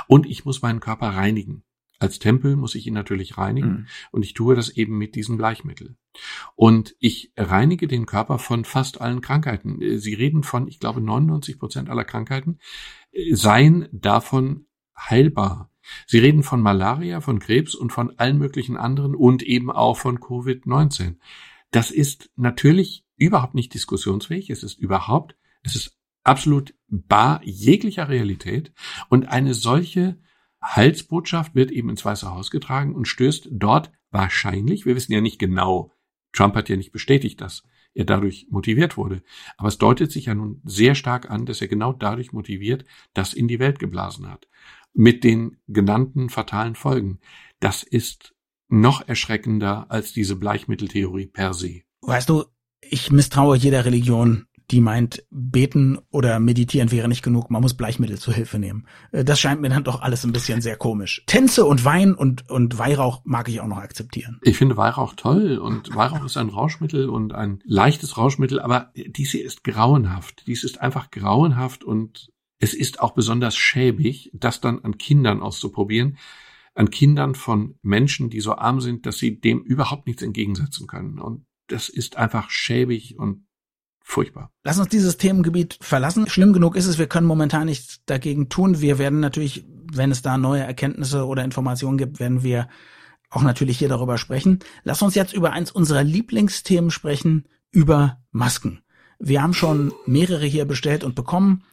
und 0.07 0.25
ich 0.25 0.45
muss 0.45 0.61
meinen 0.61 0.79
Körper 0.79 1.09
reinigen. 1.09 1.63
Als 1.99 2.19
Tempel 2.19 2.55
muss 2.55 2.75
ich 2.75 2.85
ihn 2.85 2.93
natürlich 2.93 3.37
reinigen 3.37 3.69
mhm. 3.69 3.87
und 4.11 4.23
ich 4.23 4.33
tue 4.35 4.55
das 4.55 4.69
eben 4.69 4.97
mit 4.97 5.15
diesem 5.15 5.37
Bleichmittel. 5.37 5.95
Und 6.55 6.95
ich 6.99 7.31
reinige 7.35 7.87
den 7.87 8.05
Körper 8.05 8.37
von 8.37 8.65
fast 8.65 9.01
allen 9.01 9.21
Krankheiten. 9.21 9.79
Sie 9.97 10.13
reden 10.13 10.43
von, 10.43 10.67
ich 10.67 10.79
glaube, 10.79 11.01
99 11.01 11.57
Prozent 11.57 11.89
aller 11.89 12.03
Krankheiten 12.03 12.59
seien 13.31 13.87
davon 13.91 14.67
heilbar. 14.95 15.71
Sie 16.05 16.19
reden 16.19 16.43
von 16.43 16.61
Malaria, 16.61 17.21
von 17.21 17.39
Krebs 17.39 17.73
und 17.73 17.91
von 17.91 18.17
allen 18.19 18.37
möglichen 18.37 18.77
anderen 18.77 19.15
und 19.15 19.41
eben 19.41 19.71
auch 19.71 19.97
von 19.97 20.19
Covid-19. 20.19 21.15
Das 21.71 21.91
ist 21.91 22.29
natürlich 22.35 23.05
überhaupt 23.15 23.55
nicht 23.55 23.73
diskussionsfähig. 23.73 24.49
Es 24.49 24.63
ist 24.63 24.77
überhaupt, 24.77 25.35
es 25.63 25.75
ist 25.75 25.97
absolut 26.23 26.75
bar 26.87 27.41
jeglicher 27.43 28.09
Realität. 28.09 28.73
Und 29.09 29.27
eine 29.29 29.53
solche 29.53 30.19
Halsbotschaft 30.61 31.55
wird 31.55 31.71
eben 31.71 31.89
ins 31.89 32.03
Weiße 32.03 32.29
Haus 32.29 32.51
getragen 32.51 32.95
und 32.95 33.07
stößt 33.07 33.49
dort 33.51 33.91
wahrscheinlich, 34.11 34.85
wir 34.85 34.95
wissen 34.95 35.13
ja 35.13 35.21
nicht 35.21 35.39
genau, 35.39 35.91
Trump 36.33 36.55
hat 36.55 36.69
ja 36.69 36.75
nicht 36.75 36.91
bestätigt, 36.91 37.41
dass 37.41 37.63
er 37.93 38.05
dadurch 38.05 38.47
motiviert 38.49 38.95
wurde. 38.95 39.23
Aber 39.57 39.69
es 39.69 39.77
deutet 39.77 40.11
sich 40.11 40.25
ja 40.25 40.35
nun 40.35 40.61
sehr 40.63 40.95
stark 40.95 41.31
an, 41.31 41.45
dass 41.45 41.61
er 41.61 41.67
genau 41.67 41.93
dadurch 41.93 42.31
motiviert, 42.31 42.85
das 43.13 43.33
in 43.33 43.47
die 43.47 43.59
Welt 43.59 43.79
geblasen 43.79 44.29
hat. 44.29 44.47
Mit 44.93 45.23
den 45.23 45.57
genannten 45.67 46.29
fatalen 46.29 46.75
Folgen. 46.75 47.19
Das 47.59 47.83
ist 47.83 48.35
noch 48.67 49.07
erschreckender 49.07 49.89
als 49.89 50.13
diese 50.13 50.35
Bleichmitteltheorie 50.35 51.27
per 51.27 51.53
se. 51.53 51.81
Weißt 52.01 52.29
du, 52.29 52.45
ich 52.81 53.11
misstraue 53.11 53.57
jeder 53.57 53.85
Religion, 53.85 54.46
die 54.71 54.81
meint, 54.81 55.23
beten 55.31 55.97
oder 56.11 56.39
meditieren 56.39 56.91
wäre 56.91 57.07
nicht 57.07 57.23
genug, 57.23 57.49
man 57.49 57.61
muss 57.61 57.75
Bleichmittel 57.75 58.17
zur 58.17 58.33
Hilfe 58.33 58.59
nehmen. 58.59 58.85
Äh, 59.11 59.23
das 59.23 59.39
scheint 59.39 59.61
mir 59.61 59.69
dann 59.69 59.83
doch 59.83 60.01
alles 60.01 60.25
ein 60.25 60.33
bisschen 60.33 60.61
sehr 60.61 60.75
komisch. 60.75 61.23
Tänze 61.25 61.65
und 61.65 61.85
Wein 61.85 62.13
und, 62.13 62.49
und 62.49 62.77
Weihrauch 62.77 63.21
mag 63.23 63.47
ich 63.49 63.61
auch 63.61 63.67
noch 63.67 63.77
akzeptieren. 63.77 64.39
Ich 64.43 64.57
finde 64.57 64.77
Weihrauch 64.77 65.13
toll 65.15 65.57
und 65.57 65.95
Weihrauch 65.95 66.25
ist 66.25 66.37
ein 66.37 66.49
Rauschmittel 66.49 67.09
und 67.09 67.33
ein 67.33 67.59
leichtes 67.63 68.17
Rauschmittel, 68.17 68.59
aber 68.59 68.91
diese 68.95 69.39
ist 69.39 69.63
grauenhaft. 69.63 70.43
Dies 70.47 70.63
ist 70.63 70.81
einfach 70.81 71.11
grauenhaft 71.11 71.83
und 71.83 72.29
es 72.59 72.73
ist 72.73 72.99
auch 72.99 73.11
besonders 73.11 73.55
schäbig, 73.55 74.31
das 74.33 74.59
dann 74.59 74.83
an 74.83 74.97
Kindern 74.97 75.41
auszuprobieren, 75.41 76.17
an 76.73 76.89
Kindern 76.89 77.35
von 77.35 77.75
Menschen, 77.81 78.29
die 78.29 78.41
so 78.41 78.55
arm 78.55 78.81
sind, 78.81 79.05
dass 79.05 79.17
sie 79.17 79.39
dem 79.39 79.61
überhaupt 79.61 80.07
nichts 80.07 80.23
entgegensetzen 80.23 80.87
können. 80.87 81.19
Und 81.19 81.45
das 81.67 81.89
ist 81.89 82.17
einfach 82.17 82.49
schäbig 82.49 83.17
und 83.17 83.46
furchtbar. 84.07 84.51
Lass 84.63 84.79
uns 84.79 84.87
dieses 84.87 85.17
Themengebiet 85.17 85.77
verlassen. 85.81 86.27
Schlimm 86.29 86.53
genug 86.53 86.77
ist 86.77 86.87
es, 86.87 86.97
wir 86.97 87.07
können 87.07 87.27
momentan 87.27 87.65
nichts 87.65 87.99
dagegen 88.05 88.47
tun. 88.47 88.79
Wir 88.79 88.99
werden 88.99 89.19
natürlich, 89.19 89.65
wenn 89.91 90.11
es 90.11 90.21
da 90.21 90.37
neue 90.37 90.63
Erkenntnisse 90.63 91.25
oder 91.25 91.43
Informationen 91.43 91.97
gibt, 91.97 92.19
werden 92.19 92.41
wir 92.41 92.69
auch 93.29 93.43
natürlich 93.43 93.77
hier 93.77 93.89
darüber 93.89 94.17
sprechen. 94.17 94.59
Lass 94.83 95.01
uns 95.01 95.13
jetzt 95.13 95.33
über 95.33 95.51
eins 95.51 95.71
unserer 95.71 96.03
Lieblingsthemen 96.03 96.89
sprechen, 96.89 97.47
über 97.71 98.19
Masken. 98.31 98.81
Wir 99.19 99.43
haben 99.43 99.53
schon 99.53 99.91
mehrere 100.05 100.45
hier 100.45 100.65
bestellt 100.65 101.03
und 101.03 101.13
bekommen. 101.13 101.63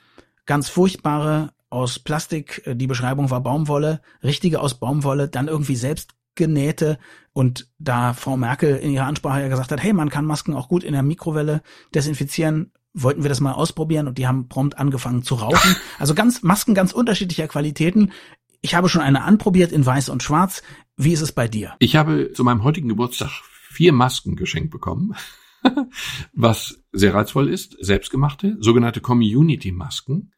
Ganz 0.44 0.68
furchtbare 0.68 1.52
aus 1.70 2.00
Plastik, 2.00 2.62
die 2.66 2.88
Beschreibung 2.88 3.30
war 3.30 3.42
Baumwolle, 3.42 4.00
richtige 4.24 4.60
aus 4.60 4.80
Baumwolle, 4.80 5.28
dann 5.28 5.46
irgendwie 5.46 5.76
selbst 5.76 6.14
genähte 6.34 6.98
und 7.32 7.68
da 7.78 8.12
Frau 8.12 8.36
Merkel 8.36 8.76
in 8.76 8.90
ihrer 8.90 9.06
Ansprache 9.06 9.42
ja 9.42 9.48
gesagt 9.48 9.72
hat, 9.72 9.82
hey, 9.82 9.92
man 9.92 10.10
kann 10.10 10.24
Masken 10.24 10.54
auch 10.54 10.68
gut 10.68 10.84
in 10.84 10.92
der 10.92 11.02
Mikrowelle 11.02 11.62
desinfizieren, 11.94 12.72
wollten 12.92 13.22
wir 13.22 13.28
das 13.28 13.40
mal 13.40 13.52
ausprobieren 13.52 14.06
und 14.06 14.18
die 14.18 14.26
haben 14.26 14.48
prompt 14.48 14.78
angefangen 14.78 15.22
zu 15.22 15.34
rauchen. 15.34 15.76
Also 15.98 16.14
ganz 16.14 16.42
Masken 16.42 16.74
ganz 16.74 16.92
unterschiedlicher 16.92 17.48
Qualitäten. 17.48 18.12
Ich 18.60 18.74
habe 18.74 18.88
schon 18.88 19.02
eine 19.02 19.22
anprobiert 19.22 19.72
in 19.72 19.84
weiß 19.84 20.08
und 20.08 20.22
schwarz. 20.22 20.62
Wie 20.96 21.12
ist 21.12 21.20
es 21.20 21.32
bei 21.32 21.48
dir? 21.48 21.74
Ich 21.78 21.96
habe 21.96 22.32
zu 22.32 22.44
meinem 22.44 22.62
heutigen 22.62 22.88
Geburtstag 22.88 23.30
vier 23.70 23.92
Masken 23.92 24.36
geschenkt 24.36 24.70
bekommen, 24.70 25.14
was 26.32 26.82
sehr 26.92 27.14
reizvoll 27.14 27.48
ist, 27.48 27.76
selbstgemachte, 27.80 28.56
sogenannte 28.60 29.00
Community-Masken. 29.00 30.32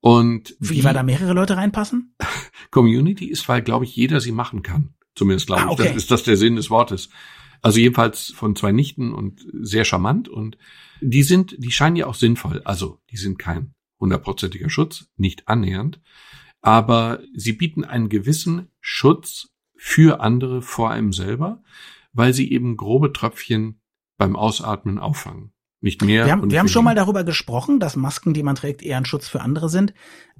Und 0.00 0.56
wie, 0.58 0.82
weil 0.82 0.94
da 0.94 1.04
mehrere 1.04 1.32
Leute 1.32 1.56
reinpassen? 1.56 2.16
Community 2.70 3.26
ist, 3.26 3.48
weil, 3.48 3.62
glaube 3.62 3.84
ich, 3.84 3.94
jeder 3.94 4.20
sie 4.20 4.32
machen 4.32 4.62
kann. 4.62 4.94
Zumindest 5.14 5.46
glaube 5.46 5.62
ah, 5.62 5.68
okay. 5.70 5.82
ich, 5.82 5.88
das 5.88 5.96
ist 5.96 6.10
das 6.10 6.22
der 6.22 6.36
Sinn 6.36 6.56
des 6.56 6.70
Wortes. 6.70 7.10
Also 7.60 7.78
jedenfalls 7.78 8.32
von 8.34 8.56
zwei 8.56 8.72
Nichten 8.72 9.12
und 9.12 9.46
sehr 9.52 9.84
charmant 9.84 10.28
und 10.28 10.58
die 11.00 11.22
sind, 11.22 11.54
die 11.58 11.70
scheinen 11.70 11.96
ja 11.96 12.06
auch 12.06 12.14
sinnvoll. 12.14 12.62
Also 12.64 12.98
die 13.10 13.16
sind 13.16 13.38
kein 13.38 13.74
hundertprozentiger 14.00 14.68
Schutz, 14.68 15.06
nicht 15.16 15.46
annähernd, 15.48 16.00
aber 16.60 17.20
sie 17.34 17.52
bieten 17.52 17.84
einen 17.84 18.08
gewissen 18.08 18.68
Schutz 18.80 19.50
für 19.76 20.20
andere 20.20 20.62
vor 20.62 20.90
einem 20.90 21.12
selber, 21.12 21.62
weil 22.12 22.34
sie 22.34 22.50
eben 22.52 22.76
grobe 22.76 23.12
Tröpfchen 23.12 23.80
beim 24.16 24.36
Ausatmen 24.36 24.98
auffangen. 24.98 25.52
Nicht 25.80 26.02
mehr. 26.02 26.26
Wir 26.26 26.32
haben, 26.32 26.50
wir 26.50 26.60
haben 26.60 26.68
schon 26.68 26.84
mal 26.84 26.94
darüber 26.94 27.24
gesprochen, 27.24 27.80
dass 27.80 27.96
Masken, 27.96 28.34
die 28.34 28.44
man 28.44 28.54
trägt, 28.54 28.82
eher 28.82 28.96
ein 28.96 29.04
Schutz 29.04 29.26
für 29.26 29.40
andere 29.40 29.68
sind. 29.68 29.94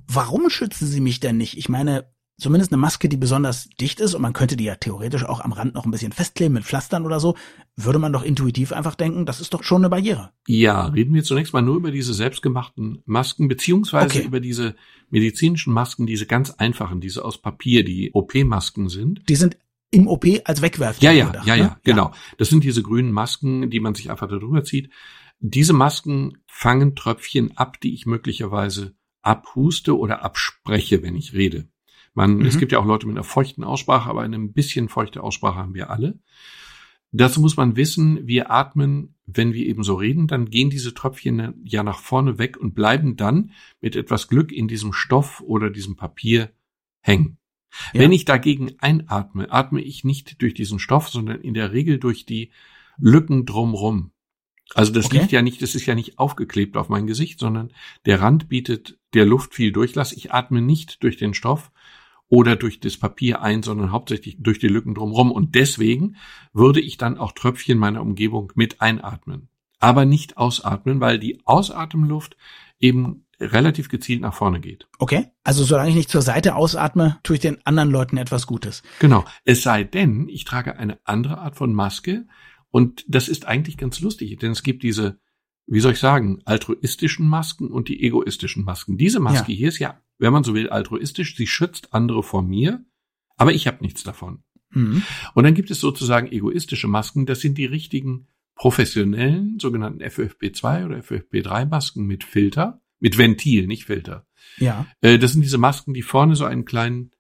Warum 0.07 0.49
schützen 0.51 0.87
sie 0.87 1.01
mich 1.01 1.19
denn 1.19 1.37
nicht? 1.37 1.59
Ich 1.59 1.69
meine, 1.69 2.13
zumindest 2.43 2.73
eine 2.73 2.81
Maske, 2.81 3.09
die 3.09 3.17
besonders 3.17 3.71
dicht 3.81 4.01
ist 4.01 4.15
und 4.15 4.23
man 4.23 4.33
könnte 4.33 4.57
die 4.57 4.65
ja 4.65 4.75
theoretisch 4.75 5.25
auch 5.25 5.41
am 5.41 5.53
Rand 5.53 5.75
noch 5.75 5.85
ein 5.85 5.91
bisschen 5.91 6.13
festkleben 6.13 6.55
mit 6.55 6.65
Pflastern 6.65 7.07
oder 7.07 7.21
so, 7.21 7.37
würde 7.77 7.99
man 7.99 8.13
doch 8.13 8.23
intuitiv 8.23 8.73
einfach 8.73 8.95
denken, 8.95 9.25
das 9.25 9.41
ist 9.41 9.55
doch 9.55 9.63
schon 9.63 9.83
eine 9.83 9.89
Barriere. 9.89 10.31
Ja, 10.47 10.87
reden 10.87 11.15
wir 11.15 11.25
zunächst 11.25 11.53
mal 11.53 11.63
nur 11.63 11.77
über 11.77 11.91
diese 11.91 12.13
selbstgemachten 12.13 13.03
Masken, 13.07 13.49
beziehungsweise 13.49 14.19
okay. 14.19 14.27
über 14.27 14.41
diese 14.41 14.75
medizinischen 15.09 15.73
Masken, 15.73 16.07
diese 16.07 16.27
ganz 16.27 16.51
einfachen, 16.51 17.01
diese 17.01 17.25
aus 17.25 17.41
Papier, 17.41 17.85
die 17.85 18.11
OP-Masken 18.13 18.89
sind. 18.89 19.23
Die 19.29 19.37
sind 19.37 19.57
im 19.91 20.09
OP 20.09 20.25
als 20.45 20.63
Wegwerf. 20.63 21.01
Ja, 21.01 21.13
ja, 21.13 21.27
gedacht, 21.27 21.47
ja, 21.47 21.55
ja, 21.55 21.65
ne? 21.65 21.77
genau. 21.85 22.13
Das 22.39 22.49
sind 22.49 22.65
diese 22.65 22.83
grünen 22.83 23.13
Masken, 23.13 23.71
die 23.71 23.81
man 23.81 23.95
sich 23.95 24.11
einfach 24.11 24.29
darüber 24.29 24.65
zieht. 24.65 24.91
Diese 25.39 25.73
Masken 25.73 26.39
fangen 26.47 26.97
Tröpfchen 26.97 27.57
ab, 27.57 27.81
die 27.81 27.95
ich 27.95 28.07
möglicherweise 28.07 28.95
abhuste 29.23 29.97
oder 29.97 30.25
abspreche, 30.25 31.03
wenn 31.03 31.15
ich 31.15 31.35
rede. 31.35 31.69
Man, 32.15 32.37
mhm. 32.37 32.47
es 32.47 32.59
gibt 32.59 32.73
ja 32.73 32.79
auch 32.79 32.85
Leute 32.85 33.07
mit 33.07 33.17
einer 33.17 33.25
feuchten 33.25 33.65
Aussprache, 33.65 34.09
aber 34.09 34.23
eine 34.23 34.37
ein 34.37 34.53
bisschen 34.53 34.89
feuchte 34.89 35.23
Aussprache 35.23 35.57
haben 35.57 35.75
wir 35.75 35.91
alle. 35.91 36.19
Dazu 37.13 37.41
muss 37.43 37.59
man 37.59 37.77
wissen, 37.77 38.27
wir 38.27 38.51
atmen, 38.51 39.17
wenn 39.27 39.53
wir 39.53 39.67
eben 39.67 39.83
so 39.83 39.95
reden, 39.95 40.27
dann 40.29 40.49
gehen 40.49 40.71
diese 40.71 40.95
Tröpfchen 40.95 41.55
ja 41.65 41.83
nach 41.83 41.99
vorne 41.99 42.39
weg 42.39 42.57
und 42.57 42.75
bleiben 42.75 43.17
dann 43.17 43.53
mit 43.83 43.97
etwas 43.97 44.29
Glück 44.29 44.51
in 44.51 44.67
diesem 44.67 44.95
Stoff 44.95 45.43
oder 45.43 45.69
diesem 45.69 45.97
Papier 45.97 46.51
hängen. 47.01 47.37
Ja. 47.93 48.01
Wenn 48.01 48.13
ich 48.13 48.25
dagegen 48.25 48.73
einatme, 48.79 49.51
atme 49.51 49.83
ich 49.83 50.05
nicht 50.05 50.41
durch 50.41 50.55
diesen 50.55 50.79
Stoff, 50.79 51.09
sondern 51.09 51.41
in 51.41 51.55
der 51.55 51.73
Regel 51.73 51.99
durch 51.99 52.25
die 52.25 52.51
Lücken 52.99 53.45
drumrum. 53.45 54.13
Also 54.75 54.93
das 54.93 55.07
okay. 55.07 55.19
liegt 55.19 55.33
ja 55.33 55.43
nicht, 55.43 55.61
das 55.61 55.75
ist 55.75 55.87
ja 55.87 55.95
nicht 55.95 56.19
aufgeklebt 56.19 56.77
auf 56.77 56.89
mein 56.89 57.07
Gesicht, 57.07 57.39
sondern 57.39 57.73
der 58.07 58.21
Rand 58.21 58.49
bietet 58.49 58.99
der 59.13 59.27
Luft 59.27 59.55
viel 59.55 59.73
Durchlass. 59.73 60.13
Ich 60.13 60.33
atme 60.33 60.63
nicht 60.63 61.03
durch 61.03 61.17
den 61.19 61.35
Stoff, 61.35 61.72
oder 62.33 62.57
durch 62.57 62.81
das 62.81 62.97
Papier 62.97 63.43
ein, 63.43 63.63
sondern 63.63 63.93
hauptsächlich 63.93 64.39
durch 64.41 64.59
die 64.59 64.69
Lücken 64.69 64.95
drumherum. 64.95 65.31
Und 65.31 65.55
deswegen 65.55 66.17
würde 66.55 66.81
ich 66.81 66.97
dann 66.97 67.19
auch 67.19 67.33
Tröpfchen 67.33 67.77
meiner 67.77 68.01
Umgebung 68.01 68.51
mit 68.55 68.81
einatmen. 68.81 69.51
Aber 69.81 70.07
nicht 70.07 70.39
ausatmen, 70.39 70.99
weil 70.99 71.19
die 71.19 71.43
Ausatemluft 71.45 72.39
eben 72.81 73.27
relativ 73.39 73.91
gezielt 73.91 74.23
nach 74.23 74.33
vorne 74.33 74.61
geht. 74.61 74.89
Okay, 74.99 75.27
also 75.45 75.63
solange 75.63 75.91
ich 75.91 75.95
nicht 75.95 76.09
zur 76.09 76.23
Seite 76.23 76.55
ausatme, 76.55 77.19
tue 77.23 77.37
ich 77.37 77.43
den 77.43 77.59
anderen 77.67 77.91
Leuten 77.91 78.17
etwas 78.17 78.47
Gutes. 78.47 78.83
Genau, 78.99 79.27
es 79.45 79.61
sei 79.63 79.85
denn, 79.85 80.27
ich 80.31 80.45
trage 80.45 80.79
eine 80.79 81.01
andere 81.05 81.37
Art 81.37 81.57
von 81.57 81.75
Maske 81.75 82.27
und 82.71 83.05
das 83.09 83.29
ist 83.29 83.47
eigentlich 83.47 83.77
ganz 83.77 84.01
lustig, 84.01 84.39
denn 84.39 84.53
es 84.53 84.63
gibt 84.63 84.85
diese, 84.85 85.21
wie 85.67 85.81
soll 85.81 85.93
ich 85.93 85.99
sagen, 85.99 86.41
altruistischen 86.47 87.29
Masken 87.29 87.71
und 87.71 87.89
die 87.89 88.03
egoistischen 88.03 88.65
Masken. 88.65 88.97
Diese 88.97 89.21
Maske 89.21 89.53
ja. 89.53 89.59
hier 89.59 89.69
ist 89.69 89.81
ja 89.81 90.01
wenn 90.23 90.33
man 90.33 90.45
so 90.45 90.55
will, 90.55 90.71
altruistisch. 90.71 91.37
Sie 91.37 91.49
schützt 91.49 91.93
andere 91.93 92.23
vor 92.23 92.43
mir, 92.43 92.85
aber 93.37 93.53
ich 93.53 93.67
habe 93.67 93.83
nichts 93.83 94.05
davon. 94.05 94.45
Mhm. 94.71 95.03
Und 95.35 95.45
dann 95.45 95.55
gibt 95.55 95.71
es 95.71 95.81
sozusagen 95.81 96.31
egoistische 96.31 96.87
Masken. 96.87 97.27
Das 97.27 97.41
sind 97.41 97.59
die 97.59 97.67
richtigen 97.67 98.29
professionellen, 98.55 99.59
sogenannten 99.59 100.01
FFP2 100.01 100.87
oder 100.87 100.99
FFP3 100.99 101.67
Masken 101.67 102.07
mit 102.07 102.23
Filter, 102.23 102.81
mit 103.01 103.19
Ventil, 103.19 103.67
nicht 103.67 103.85
Filter. 103.87 104.27
Ja. 104.59 104.87
Äh, 105.01 105.19
das 105.19 105.33
sind 105.33 105.43
diese 105.43 105.59
Masken, 105.59 105.93
die 105.93 106.03
vorne 106.03 106.37
so 106.37 106.45
einen 106.45 106.65
kleinen 106.65 107.11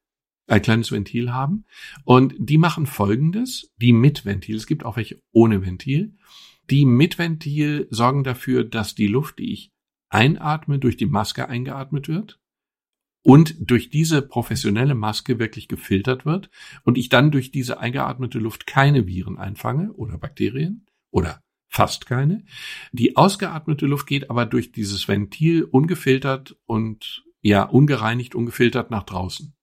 ein 0.47 0.63
kleines 0.63 0.93
Ventil 0.93 1.33
haben. 1.33 1.65
Und 2.05 2.35
die 2.39 2.59
machen 2.59 2.87
Folgendes, 2.87 3.73
die 3.77 3.93
mit 3.93 4.25
Ventil, 4.25 4.57
es 4.57 4.67
gibt 4.67 4.85
auch 4.85 4.97
welche 4.97 5.21
ohne 5.33 5.65
Ventil. 5.65 6.15
Die 6.71 6.85
mit 6.85 7.19
Ventil 7.19 7.87
sorgen 7.91 8.23
dafür, 8.23 8.65
dass 8.65 8.95
die 8.95 9.07
Luft, 9.07 9.39
die 9.39 9.53
ich 9.53 9.73
einatme, 10.09 10.79
durch 10.79 10.97
die 10.97 11.07
Maske 11.07 11.49
eingeatmet 11.49 12.09
wird 12.09 12.42
und 13.23 13.55
durch 13.59 13.91
diese 13.91 14.23
professionelle 14.23 14.95
Maske 14.95 15.39
wirklich 15.39 15.69
gefiltert 15.69 16.27
wird 16.27 16.51
und 16.85 16.99
ich 16.99 17.09
dann 17.09 17.31
durch 17.31 17.51
diese 17.51 17.79
eingeatmete 17.79 18.39
Luft 18.39 18.67
keine 18.67 19.07
Viren 19.07 19.39
einfange 19.39 19.93
oder 19.93 20.19
Bakterien 20.19 20.87
oder 21.11 21.43
fast 21.69 22.07
keine. 22.07 22.45
Die 22.93 23.17
ausgeatmete 23.17 23.87
Luft 23.87 24.07
geht 24.07 24.29
aber 24.29 24.45
durch 24.45 24.73
dieses 24.73 25.09
Ventil 25.09 25.65
ungefiltert 25.65 26.57
und 26.67 27.25
ja, 27.41 27.63
ungereinigt, 27.65 28.35
ungefiltert 28.35 28.91
nach 28.91 29.05
draußen. 29.05 29.55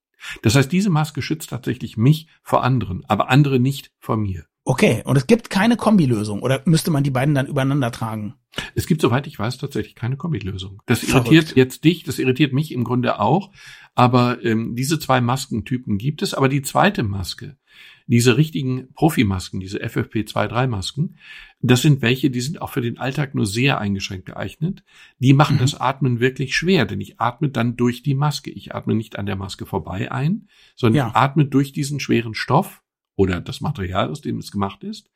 Das 0.41 0.55
heißt, 0.55 0.71
diese 0.71 0.89
Maske 0.89 1.21
schützt 1.21 1.49
tatsächlich 1.49 1.95
mich 1.95 2.27
vor 2.43 2.63
anderen, 2.63 3.05
aber 3.05 3.29
andere 3.29 3.59
nicht 3.59 3.91
vor 3.99 4.17
mir. 4.17 4.45
Okay, 4.69 5.01
und 5.03 5.15
es 5.15 5.25
gibt 5.25 5.49
keine 5.49 5.77
Kombilösung 5.77 6.43
oder 6.43 6.61
müsste 6.65 6.91
man 6.91 7.01
die 7.01 7.09
beiden 7.09 7.33
dann 7.33 7.47
übereinander 7.47 7.91
tragen? 7.91 8.35
Es 8.75 8.85
gibt, 8.85 9.01
soweit 9.01 9.25
ich 9.25 9.39
weiß, 9.39 9.57
tatsächlich 9.57 9.95
keine 9.95 10.15
Kombilösung. 10.15 10.83
Das 10.85 11.01
irritiert 11.01 11.45
Verrückt. 11.45 11.57
jetzt 11.57 11.83
dich, 11.85 12.03
das 12.03 12.19
irritiert 12.19 12.53
mich 12.53 12.71
im 12.71 12.83
Grunde 12.83 13.19
auch, 13.19 13.49
aber 13.95 14.45
ähm, 14.45 14.75
diese 14.75 14.99
zwei 14.99 15.21
Maskentypen 15.21 15.97
gibt 15.97 16.21
es. 16.21 16.35
Aber 16.35 16.49
die 16.49 16.61
zweite 16.61 17.01
Maske, 17.01 17.57
diese 18.05 18.37
richtigen 18.37 18.93
Profimasken, 18.93 19.59
diese 19.59 19.83
FFP2-3-Masken, 19.83 21.17
das 21.61 21.81
sind 21.81 22.03
welche, 22.03 22.29
die 22.29 22.41
sind 22.41 22.61
auch 22.61 22.69
für 22.69 22.81
den 22.81 22.99
Alltag 22.99 23.33
nur 23.33 23.47
sehr 23.47 23.79
eingeschränkt 23.79 24.27
geeignet. 24.27 24.83
Die 25.17 25.33
machen 25.33 25.55
mhm. 25.55 25.61
das 25.61 25.73
Atmen 25.73 26.19
wirklich 26.19 26.55
schwer, 26.55 26.85
denn 26.85 27.01
ich 27.01 27.19
atme 27.19 27.49
dann 27.49 27.75
durch 27.75 28.03
die 28.03 28.13
Maske. 28.13 28.51
Ich 28.51 28.75
atme 28.75 28.93
nicht 28.93 29.17
an 29.17 29.25
der 29.25 29.35
Maske 29.35 29.65
vorbei 29.65 30.11
ein, 30.11 30.47
sondern 30.75 30.95
ja. 30.95 31.07
ich 31.07 31.15
atme 31.15 31.45
durch 31.45 31.71
diesen 31.71 31.99
schweren 31.99 32.35
Stoff 32.35 32.83
oder 33.19 33.41
das 33.41 33.59
Material, 33.59 34.09
aus 34.09 34.21
dem 34.21 34.37
es 34.37 34.49
gemacht 34.49 34.81
ist. 34.85 35.11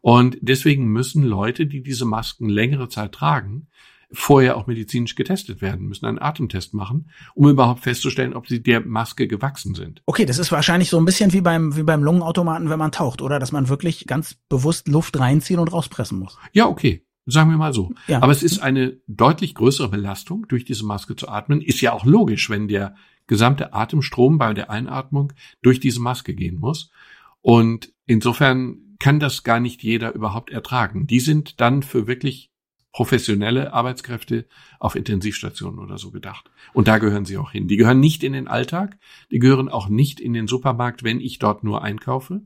Und 0.00 0.38
deswegen 0.40 0.86
müssen 0.86 1.22
Leute, 1.22 1.66
die 1.66 1.82
diese 1.82 2.06
Masken 2.06 2.48
längere 2.48 2.88
Zeit 2.88 3.12
tragen, 3.12 3.66
vorher 4.10 4.56
auch 4.56 4.66
medizinisch 4.66 5.16
getestet 5.16 5.60
werden, 5.60 5.86
müssen 5.86 6.06
einen 6.06 6.18
Atemtest 6.18 6.72
machen, 6.72 7.10
um 7.34 7.50
überhaupt 7.50 7.80
festzustellen, 7.80 8.32
ob 8.32 8.48
sie 8.48 8.62
der 8.62 8.80
Maske 8.80 9.28
gewachsen 9.28 9.74
sind. 9.74 10.02
Okay, 10.06 10.24
das 10.24 10.38
ist 10.38 10.50
wahrscheinlich 10.50 10.88
so 10.88 10.98
ein 10.98 11.04
bisschen 11.04 11.34
wie 11.34 11.42
beim, 11.42 11.76
wie 11.76 11.82
beim 11.82 12.02
Lungenautomaten, 12.02 12.70
wenn 12.70 12.78
man 12.78 12.90
taucht, 12.90 13.20
oder? 13.20 13.38
Dass 13.38 13.52
man 13.52 13.68
wirklich 13.68 14.06
ganz 14.06 14.34
bewusst 14.48 14.88
Luft 14.88 15.18
reinziehen 15.18 15.60
und 15.60 15.74
rauspressen 15.74 16.18
muss. 16.18 16.38
Ja, 16.52 16.66
okay. 16.68 17.04
Sagen 17.26 17.50
wir 17.50 17.58
mal 17.58 17.72
so. 17.74 17.92
Ja. 18.08 18.20
Aber 18.22 18.32
es 18.32 18.42
ist 18.42 18.60
eine 18.60 18.96
deutlich 19.06 19.54
größere 19.54 19.90
Belastung, 19.90 20.46
durch 20.48 20.64
diese 20.64 20.86
Maske 20.86 21.16
zu 21.16 21.28
atmen. 21.28 21.60
Ist 21.60 21.80
ja 21.82 21.92
auch 21.92 22.04
logisch, 22.04 22.50
wenn 22.50 22.66
der 22.66 22.96
gesamte 23.26 23.72
Atemstrom 23.72 24.38
bei 24.38 24.52
der 24.54 24.70
Einatmung 24.70 25.32
durch 25.62 25.80
diese 25.80 26.00
Maske 26.00 26.34
gehen 26.34 26.58
muss. 26.58 26.90
Und 27.42 27.92
insofern 28.06 28.96
kann 28.98 29.20
das 29.20 29.42
gar 29.42 29.60
nicht 29.60 29.82
jeder 29.82 30.14
überhaupt 30.14 30.50
ertragen. 30.50 31.06
Die 31.06 31.20
sind 31.20 31.60
dann 31.60 31.82
für 31.82 32.06
wirklich 32.06 32.52
professionelle 32.92 33.72
Arbeitskräfte 33.72 34.46
auf 34.78 34.96
Intensivstationen 34.96 35.80
oder 35.80 35.96
so 35.96 36.10
gedacht. 36.10 36.50
Und 36.74 36.88
da 36.88 36.98
gehören 36.98 37.24
sie 37.24 37.38
auch 37.38 37.50
hin. 37.50 37.66
Die 37.66 37.78
gehören 37.78 38.00
nicht 38.00 38.22
in 38.22 38.34
den 38.34 38.48
Alltag, 38.48 38.98
die 39.30 39.38
gehören 39.38 39.70
auch 39.70 39.88
nicht 39.88 40.20
in 40.20 40.34
den 40.34 40.46
Supermarkt, 40.46 41.02
wenn 41.02 41.18
ich 41.18 41.38
dort 41.38 41.64
nur 41.64 41.82
einkaufe. 41.82 42.42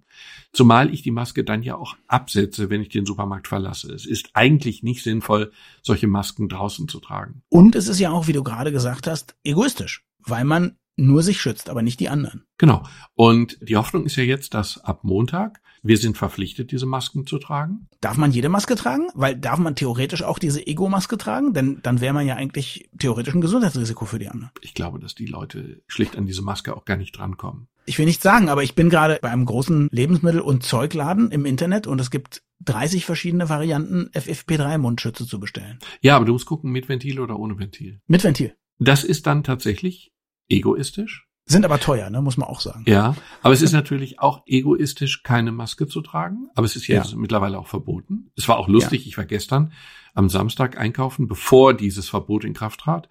Zumal 0.53 0.95
ich 0.95 1.03
die 1.03 1.11
Maske 1.11 1.43
dann 1.43 1.63
ja 1.63 1.77
auch 1.77 1.97
absetze, 2.07 2.71
wenn 2.71 2.81
ich 2.81 2.89
den 2.89 3.07
Supermarkt 3.07 3.49
verlasse. 3.49 3.93
Es 3.93 4.07
ist 4.07 4.31
eigentlich 4.35 4.85
nicht 4.85 5.03
sinnvoll, 5.03 5.51
solche 5.83 6.07
Masken 6.07 6.49
draußen 6.49 6.87
zu 6.87 7.01
tragen. 7.01 7.43
Und 7.49 7.75
es 7.75 7.89
ist 7.89 7.99
ja 7.99 8.13
auch, 8.13 8.29
wie 8.29 8.33
du 8.33 8.45
gerade 8.45 8.71
gesagt 8.71 9.09
hast, 9.09 9.37
egoistisch, 9.43 10.05
weil 10.21 10.45
man 10.45 10.77
nur 10.97 11.23
sich 11.23 11.41
schützt, 11.41 11.69
aber 11.69 11.83
nicht 11.83 12.01
die 12.01 12.09
anderen. 12.09 12.45
Genau. 12.59 12.83
Und 13.15 13.59
die 13.61 13.77
Hoffnung 13.77 14.07
ist 14.07 14.17
ja 14.17 14.25
jetzt, 14.25 14.55
dass 14.55 14.79
ab 14.79 15.05
Montag 15.05 15.61
wir 15.87 15.99
sind 15.99 16.17
verpflichtet, 16.19 16.73
diese 16.73 16.87
Masken 16.87 17.27
zu 17.27 17.39
tragen. 17.39 17.87
Darf 18.01 18.17
man 18.17 18.33
jede 18.33 18.49
Maske 18.49 18.75
tragen? 18.75 19.07
Weil 19.15 19.37
darf 19.37 19.59
man 19.59 19.77
theoretisch 19.77 20.23
auch 20.25 20.41
diese 20.41 20.67
Ego-Maske 20.67 21.17
tragen? 21.17 21.53
Denn 21.53 21.79
dann 21.83 22.01
wäre 22.01 22.13
man 22.13 22.27
ja 22.27 22.35
eigentlich 22.35 22.91
theoretisch 22.99 23.35
ein 23.35 23.41
Gesundheitsrisiko 23.41 24.05
für 24.05 24.19
die 24.19 24.29
anderen. 24.29 24.51
Ich 24.63 24.75
glaube, 24.75 24.99
dass 24.99 25.15
die 25.15 25.27
Leute 25.27 25.83
schlicht 25.87 26.17
an 26.17 26.27
diese 26.27 26.43
Maske 26.43 26.77
auch 26.77 26.85
gar 26.85 26.97
nicht 26.97 27.17
drankommen. 27.17 27.69
Ich 27.85 27.99
will 27.99 28.07
nicht 28.07 28.21
sagen, 28.21 28.49
aber 28.49 28.65
ich 28.65 28.75
bin 28.75 28.91
gerade 28.91 29.19
bei 29.23 29.31
einem 29.31 29.45
großen 29.45 29.89
Lebensmittel- 29.93 30.41
und 30.41 30.65
Zeugladen 30.65 31.31
im 31.31 31.47
Internet 31.47 31.87
und 31.87 32.01
es 32.01 32.11
gibt 32.11 32.43
30 32.65 33.05
verschiedene 33.05 33.49
Varianten, 33.49 34.11
FFP3-Mundschütze 34.13 35.25
zu 35.27 35.39
bestellen. 35.39 35.79
Ja, 36.01 36.17
aber 36.17 36.25
du 36.25 36.33
musst 36.33 36.47
gucken, 36.47 36.73
mit 36.73 36.89
Ventil 36.89 37.21
oder 37.21 37.39
ohne 37.39 37.61
Ventil. 37.61 38.01
Mit 38.09 38.25
Ventil. 38.25 38.57
Das 38.81 39.05
ist 39.05 39.27
dann 39.27 39.45
tatsächlich 39.45 40.13
egoistisch. 40.49 41.27
Sind 41.49 41.65
aber 41.65 41.79
teuer, 41.79 42.11
ne, 42.11 42.21
muss 42.21 42.37
man 42.37 42.49
auch 42.49 42.61
sagen. 42.61 42.85
Ja, 42.89 43.15
aber 43.41 43.55
es 43.55 43.63
ist 43.63 43.73
natürlich 43.73 44.19
auch 44.19 44.43
egoistisch, 44.47 45.23
keine 45.23 45.53
Maske 45.53 45.87
zu 45.87 46.01
tragen. 46.01 46.49
Aber 46.57 46.65
es 46.65 46.75
ist 46.75 46.89
ja, 46.89 47.05
ja. 47.05 47.17
mittlerweile 47.17 47.59
auch 47.59 47.69
verboten. 47.69 48.33
Es 48.35 48.49
war 48.49 48.59
auch 48.59 48.67
lustig, 48.67 49.05
ja. 49.05 49.09
ich 49.09 49.17
war 49.17 49.27
gestern 49.27 49.73
am 50.13 50.29
Samstag 50.29 50.77
einkaufen, 50.77 51.29
bevor 51.29 51.73
dieses 51.73 52.09
Verbot 52.09 52.45
in 52.45 52.53
Kraft 52.53 52.81
trat. 52.81 53.09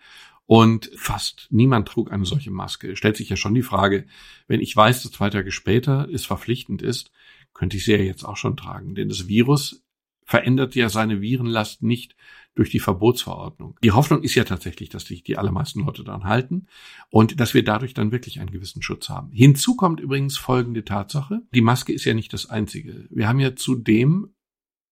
Und 0.47 0.91
fast 0.97 1.47
niemand 1.49 1.87
trug 1.87 2.11
eine 2.11 2.25
solche 2.25 2.51
Maske. 2.51 2.97
Stellt 2.97 3.15
sich 3.15 3.29
ja 3.29 3.37
schon 3.37 3.55
die 3.55 3.63
Frage, 3.63 4.05
wenn 4.47 4.59
ich 4.59 4.75
weiß, 4.75 5.03
dass 5.03 5.13
zwei 5.13 5.29
Tage 5.29 5.51
später 5.51 6.07
es 6.11 6.25
verpflichtend 6.25 6.81
ist, 6.81 7.11
könnte 7.53 7.77
ich 7.77 7.85
sie 7.85 7.93
ja 7.93 7.99
jetzt 7.99 8.25
auch 8.25 8.37
schon 8.37 8.57
tragen. 8.57 8.95
Denn 8.95 9.09
das 9.09 9.27
Virus 9.27 9.83
verändert 10.25 10.75
ja 10.75 10.89
seine 10.89 11.21
Virenlast 11.21 11.83
nicht 11.83 12.15
durch 12.55 12.69
die 12.69 12.79
Verbotsverordnung. 12.79 13.77
Die 13.83 13.91
Hoffnung 13.91 14.23
ist 14.23 14.35
ja 14.35 14.45
tatsächlich, 14.45 14.89
dass 14.89 15.05
sich 15.05 15.23
die 15.23 15.37
allermeisten 15.37 15.81
Leute 15.81 16.03
daran 16.03 16.23
halten 16.23 16.67
und 17.09 17.39
dass 17.39 17.53
wir 17.53 17.63
dadurch 17.63 17.93
dann 17.93 18.13
wirklich 18.13 18.39
einen 18.39 18.51
gewissen 18.51 18.81
Schutz 18.81 19.09
haben. 19.09 19.31
Hinzu 19.31 19.75
kommt 19.75 19.99
übrigens 19.99 20.37
folgende 20.37 20.85
Tatsache. 20.85 21.41
Die 21.53 21.61
Maske 21.61 21.93
ist 21.93 22.05
ja 22.05 22.13
nicht 22.13 22.31
das 22.33 22.49
Einzige. 22.49 23.07
Wir 23.09 23.27
haben 23.27 23.39
ja 23.39 23.55
zudem 23.55 24.33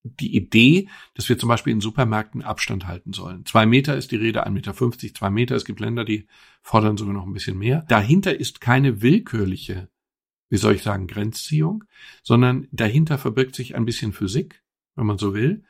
die 0.04 0.36
Idee, 0.36 0.88
dass 1.14 1.30
wir 1.30 1.38
zum 1.38 1.48
Beispiel 1.48 1.72
in 1.72 1.80
Supermärkten 1.80 2.42
Abstand 2.42 2.86
halten 2.86 3.14
sollen. 3.14 3.46
Zwei 3.46 3.64
Meter 3.64 3.96
ist 3.96 4.10
die 4.10 4.16
Rede, 4.16 4.46
1,50 4.46 4.50
Meter, 4.50 5.14
zwei 5.14 5.30
Meter. 5.30 5.56
Es 5.56 5.64
gibt 5.64 5.80
Länder, 5.80 6.04
die 6.04 6.26
fordern 6.60 6.98
sogar 6.98 7.14
noch 7.14 7.26
ein 7.26 7.32
bisschen 7.32 7.56
mehr. 7.56 7.86
Dahinter 7.88 8.38
ist 8.38 8.60
keine 8.60 9.00
willkürliche, 9.00 9.88
wie 10.50 10.58
soll 10.58 10.74
ich 10.74 10.82
sagen, 10.82 11.06
Grenzziehung, 11.06 11.84
sondern 12.22 12.68
dahinter 12.70 13.16
verbirgt 13.16 13.54
sich 13.54 13.74
ein 13.74 13.86
bisschen 13.86 14.12
Physik, 14.12 14.62
wenn 14.94 15.06
man 15.06 15.16
so 15.16 15.32
will 15.32 15.64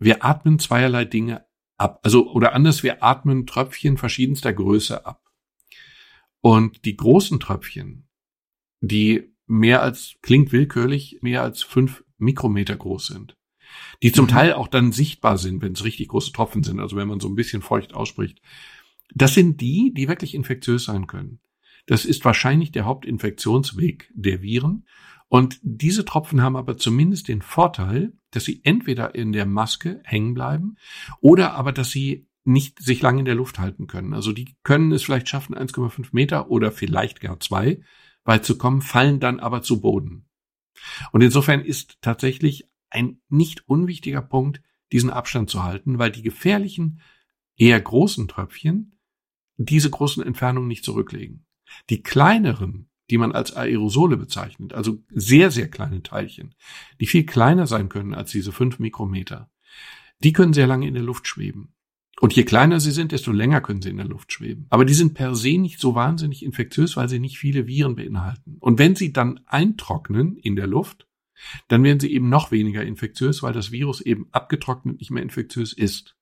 wir 0.00 0.24
atmen 0.24 0.58
zweierlei 0.58 1.04
Dinge 1.04 1.44
ab. 1.76 2.00
Also, 2.02 2.30
oder 2.32 2.54
anders, 2.54 2.82
wir 2.82 3.02
atmen 3.04 3.46
Tröpfchen 3.46 3.98
verschiedenster 3.98 4.52
Größe 4.52 5.06
ab. 5.06 5.22
Und 6.40 6.84
die 6.84 6.96
großen 6.96 7.38
Tröpfchen, 7.38 8.08
die 8.80 9.34
mehr 9.46 9.82
als, 9.82 10.16
klingt 10.22 10.52
willkürlich, 10.52 11.18
mehr 11.20 11.42
als 11.42 11.62
fünf 11.62 12.02
Mikrometer 12.18 12.76
groß 12.76 13.08
sind, 13.08 13.36
die 14.02 14.10
zum 14.12 14.24
mhm. 14.24 14.30
Teil 14.30 14.52
auch 14.54 14.68
dann 14.68 14.92
sichtbar 14.92 15.36
sind, 15.36 15.60
wenn 15.60 15.72
es 15.72 15.84
richtig 15.84 16.08
große 16.08 16.32
Tropfen 16.32 16.62
sind, 16.62 16.80
also 16.80 16.96
wenn 16.96 17.08
man 17.08 17.20
so 17.20 17.28
ein 17.28 17.34
bisschen 17.34 17.62
feucht 17.62 17.94
ausspricht. 17.94 18.40
Das 19.14 19.34
sind 19.34 19.60
die, 19.60 19.92
die 19.94 20.08
wirklich 20.08 20.34
infektiös 20.34 20.84
sein 20.84 21.06
können. 21.06 21.40
Das 21.86 22.04
ist 22.04 22.24
wahrscheinlich 22.24 22.72
der 22.72 22.84
Hauptinfektionsweg 22.84 24.10
der 24.14 24.42
Viren. 24.42 24.86
Und 25.28 25.58
diese 25.62 26.04
Tropfen 26.04 26.42
haben 26.42 26.56
aber 26.56 26.76
zumindest 26.76 27.28
den 27.28 27.42
Vorteil, 27.42 28.12
dass 28.30 28.44
sie 28.44 28.60
entweder 28.64 29.14
in 29.14 29.32
der 29.32 29.46
Maske 29.46 30.00
hängen 30.04 30.34
bleiben 30.34 30.76
oder 31.20 31.54
aber, 31.54 31.72
dass 31.72 31.90
sie 31.90 32.26
nicht 32.44 32.82
sich 32.82 33.02
lange 33.02 33.20
in 33.20 33.24
der 33.24 33.34
Luft 33.34 33.58
halten 33.58 33.86
können. 33.86 34.14
Also 34.14 34.32
die 34.32 34.56
können 34.62 34.92
es 34.92 35.02
vielleicht 35.02 35.28
schaffen, 35.28 35.54
1,5 35.54 36.08
Meter 36.12 36.50
oder 36.50 36.72
vielleicht 36.72 37.20
gar 37.20 37.38
zwei 37.40 37.80
weit 38.24 38.44
zu 38.44 38.58
kommen, 38.58 38.82
fallen 38.82 39.20
dann 39.20 39.40
aber 39.40 39.62
zu 39.62 39.80
Boden. 39.80 40.26
Und 41.12 41.22
insofern 41.22 41.60
ist 41.60 41.98
tatsächlich 42.00 42.68
ein 42.90 43.20
nicht 43.28 43.68
unwichtiger 43.68 44.22
Punkt, 44.22 44.62
diesen 44.92 45.10
Abstand 45.10 45.50
zu 45.50 45.62
halten, 45.62 45.98
weil 45.98 46.10
die 46.10 46.22
gefährlichen, 46.22 47.00
eher 47.56 47.80
großen 47.80 48.26
Tröpfchen 48.28 48.98
diese 49.56 49.90
großen 49.90 50.24
Entfernungen 50.24 50.68
nicht 50.68 50.84
zurücklegen. 50.84 51.46
Die 51.90 52.02
kleineren 52.02 52.89
die 53.10 53.18
man 53.18 53.32
als 53.32 53.52
Aerosole 53.54 54.16
bezeichnet, 54.16 54.72
also 54.72 55.02
sehr, 55.10 55.50
sehr 55.50 55.68
kleine 55.68 56.02
Teilchen, 56.02 56.54
die 57.00 57.06
viel 57.06 57.26
kleiner 57.26 57.66
sein 57.66 57.88
können 57.88 58.14
als 58.14 58.30
diese 58.30 58.52
fünf 58.52 58.78
Mikrometer, 58.78 59.50
die 60.22 60.32
können 60.32 60.52
sehr 60.52 60.66
lange 60.66 60.86
in 60.86 60.94
der 60.94 61.02
Luft 61.02 61.26
schweben. 61.26 61.74
Und 62.20 62.34
je 62.34 62.44
kleiner 62.44 62.80
sie 62.80 62.90
sind, 62.90 63.12
desto 63.12 63.32
länger 63.32 63.62
können 63.62 63.80
sie 63.80 63.88
in 63.88 63.96
der 63.96 64.06
Luft 64.06 64.32
schweben. 64.32 64.66
Aber 64.68 64.84
die 64.84 64.92
sind 64.92 65.14
per 65.14 65.34
se 65.34 65.56
nicht 65.56 65.80
so 65.80 65.94
wahnsinnig 65.94 66.44
infektiös, 66.44 66.96
weil 66.96 67.08
sie 67.08 67.18
nicht 67.18 67.38
viele 67.38 67.66
Viren 67.66 67.96
beinhalten. 67.96 68.58
Und 68.60 68.78
wenn 68.78 68.94
sie 68.94 69.12
dann 69.12 69.40
eintrocknen 69.46 70.36
in 70.36 70.54
der 70.54 70.66
Luft, 70.66 71.08
dann 71.68 71.82
werden 71.82 71.98
sie 71.98 72.12
eben 72.12 72.28
noch 72.28 72.50
weniger 72.50 72.84
infektiös, 72.84 73.42
weil 73.42 73.54
das 73.54 73.72
Virus 73.72 74.02
eben 74.02 74.28
abgetrocknet 74.32 74.98
nicht 75.00 75.10
mehr 75.10 75.22
infektiös 75.22 75.72
ist. 75.72 76.16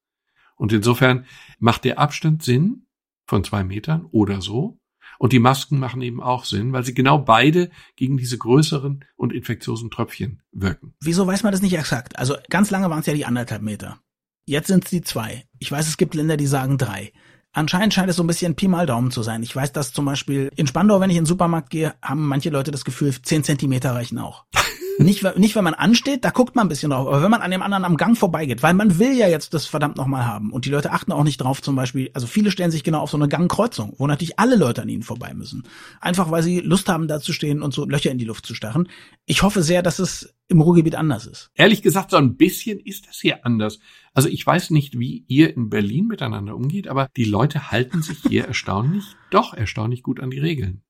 Und 0.54 0.72
insofern 0.72 1.26
macht 1.58 1.84
der 1.84 1.98
Abstand 1.98 2.44
Sinn 2.44 2.86
von 3.26 3.42
zwei 3.42 3.64
Metern 3.64 4.06
oder 4.06 4.40
so. 4.40 4.78
Und 5.18 5.32
die 5.32 5.40
Masken 5.40 5.78
machen 5.78 6.00
eben 6.00 6.22
auch 6.22 6.44
Sinn, 6.44 6.72
weil 6.72 6.84
sie 6.84 6.94
genau 6.94 7.18
beide 7.18 7.70
gegen 7.96 8.16
diese 8.16 8.38
größeren 8.38 9.04
und 9.16 9.32
infektiösen 9.32 9.90
Tröpfchen 9.90 10.42
wirken. 10.52 10.94
Wieso 11.00 11.26
weiß 11.26 11.42
man 11.42 11.52
das 11.52 11.60
nicht 11.60 11.76
exakt? 11.76 12.18
Also 12.18 12.36
ganz 12.48 12.70
lange 12.70 12.88
waren 12.88 13.00
es 13.00 13.06
ja 13.06 13.14
die 13.14 13.26
anderthalb 13.26 13.62
Meter. 13.62 13.98
Jetzt 14.46 14.68
sind 14.68 14.84
es 14.84 14.90
die 14.90 15.02
zwei. 15.02 15.44
Ich 15.58 15.70
weiß, 15.70 15.88
es 15.88 15.96
gibt 15.96 16.14
Länder, 16.14 16.36
die 16.36 16.46
sagen 16.46 16.78
drei. 16.78 17.12
Anscheinend 17.52 17.92
scheint 17.92 18.08
es 18.08 18.16
so 18.16 18.22
ein 18.22 18.26
bisschen 18.28 18.54
Pi 18.54 18.68
mal 18.68 18.86
Daumen 18.86 19.10
zu 19.10 19.22
sein. 19.22 19.42
Ich 19.42 19.54
weiß, 19.54 19.72
dass 19.72 19.92
zum 19.92 20.04
Beispiel 20.04 20.50
in 20.54 20.66
Spandau, 20.66 21.00
wenn 21.00 21.10
ich 21.10 21.16
in 21.16 21.24
den 21.24 21.28
Supermarkt 21.28 21.70
gehe, 21.70 21.94
haben 22.00 22.26
manche 22.26 22.50
Leute 22.50 22.70
das 22.70 22.84
Gefühl, 22.84 23.12
10 23.20 23.42
Zentimeter 23.42 23.92
reichen 23.92 24.18
auch. 24.18 24.44
Nicht, 24.98 25.22
nicht, 25.36 25.54
wenn 25.54 25.62
man 25.62 25.74
ansteht, 25.74 26.24
da 26.24 26.30
guckt 26.30 26.56
man 26.56 26.66
ein 26.66 26.68
bisschen 26.68 26.90
drauf, 26.90 27.06
aber 27.06 27.22
wenn 27.22 27.30
man 27.30 27.40
an 27.40 27.52
dem 27.52 27.62
anderen 27.62 27.84
am 27.84 27.96
Gang 27.96 28.18
vorbeigeht, 28.18 28.64
weil 28.64 28.74
man 28.74 28.98
will 28.98 29.16
ja 29.16 29.28
jetzt 29.28 29.54
das 29.54 29.66
verdammt 29.66 29.96
nochmal 29.96 30.26
haben. 30.26 30.52
Und 30.52 30.64
die 30.64 30.70
Leute 30.70 30.90
achten 30.90 31.12
auch 31.12 31.22
nicht 31.22 31.38
drauf, 31.38 31.62
zum 31.62 31.76
Beispiel, 31.76 32.10
also 32.14 32.26
viele 32.26 32.50
stellen 32.50 32.72
sich 32.72 32.82
genau 32.82 33.00
auf 33.00 33.10
so 33.10 33.16
eine 33.16 33.28
Gangkreuzung, 33.28 33.94
wo 33.98 34.08
natürlich 34.08 34.40
alle 34.40 34.56
Leute 34.56 34.82
an 34.82 34.88
ihnen 34.88 35.04
vorbei 35.04 35.34
müssen. 35.34 35.62
Einfach 36.00 36.32
weil 36.32 36.42
sie 36.42 36.58
Lust 36.58 36.88
haben, 36.88 37.06
da 37.06 37.20
zu 37.20 37.32
stehen 37.32 37.62
und 37.62 37.72
so 37.72 37.84
Löcher 37.84 38.10
in 38.10 38.18
die 38.18 38.24
Luft 38.24 38.44
zu 38.44 38.54
starren. 38.54 38.88
Ich 39.24 39.42
hoffe 39.42 39.62
sehr, 39.62 39.82
dass 39.82 40.00
es 40.00 40.34
im 40.48 40.60
Ruhrgebiet 40.60 40.96
anders 40.96 41.26
ist. 41.26 41.50
Ehrlich 41.54 41.82
gesagt, 41.82 42.10
so 42.10 42.16
ein 42.16 42.36
bisschen 42.36 42.80
ist 42.80 43.06
das 43.06 43.20
hier 43.20 43.46
anders. 43.46 43.78
Also 44.14 44.28
ich 44.28 44.44
weiß 44.44 44.70
nicht, 44.70 44.98
wie 44.98 45.24
ihr 45.28 45.56
in 45.56 45.68
Berlin 45.70 46.08
miteinander 46.08 46.56
umgeht, 46.56 46.88
aber 46.88 47.08
die 47.16 47.24
Leute 47.24 47.70
halten 47.70 48.02
sich 48.02 48.18
hier 48.26 48.44
erstaunlich, 48.48 49.04
doch 49.30 49.54
erstaunlich 49.54 50.02
gut 50.02 50.18
an 50.18 50.30
die 50.30 50.40
Regeln. 50.40 50.82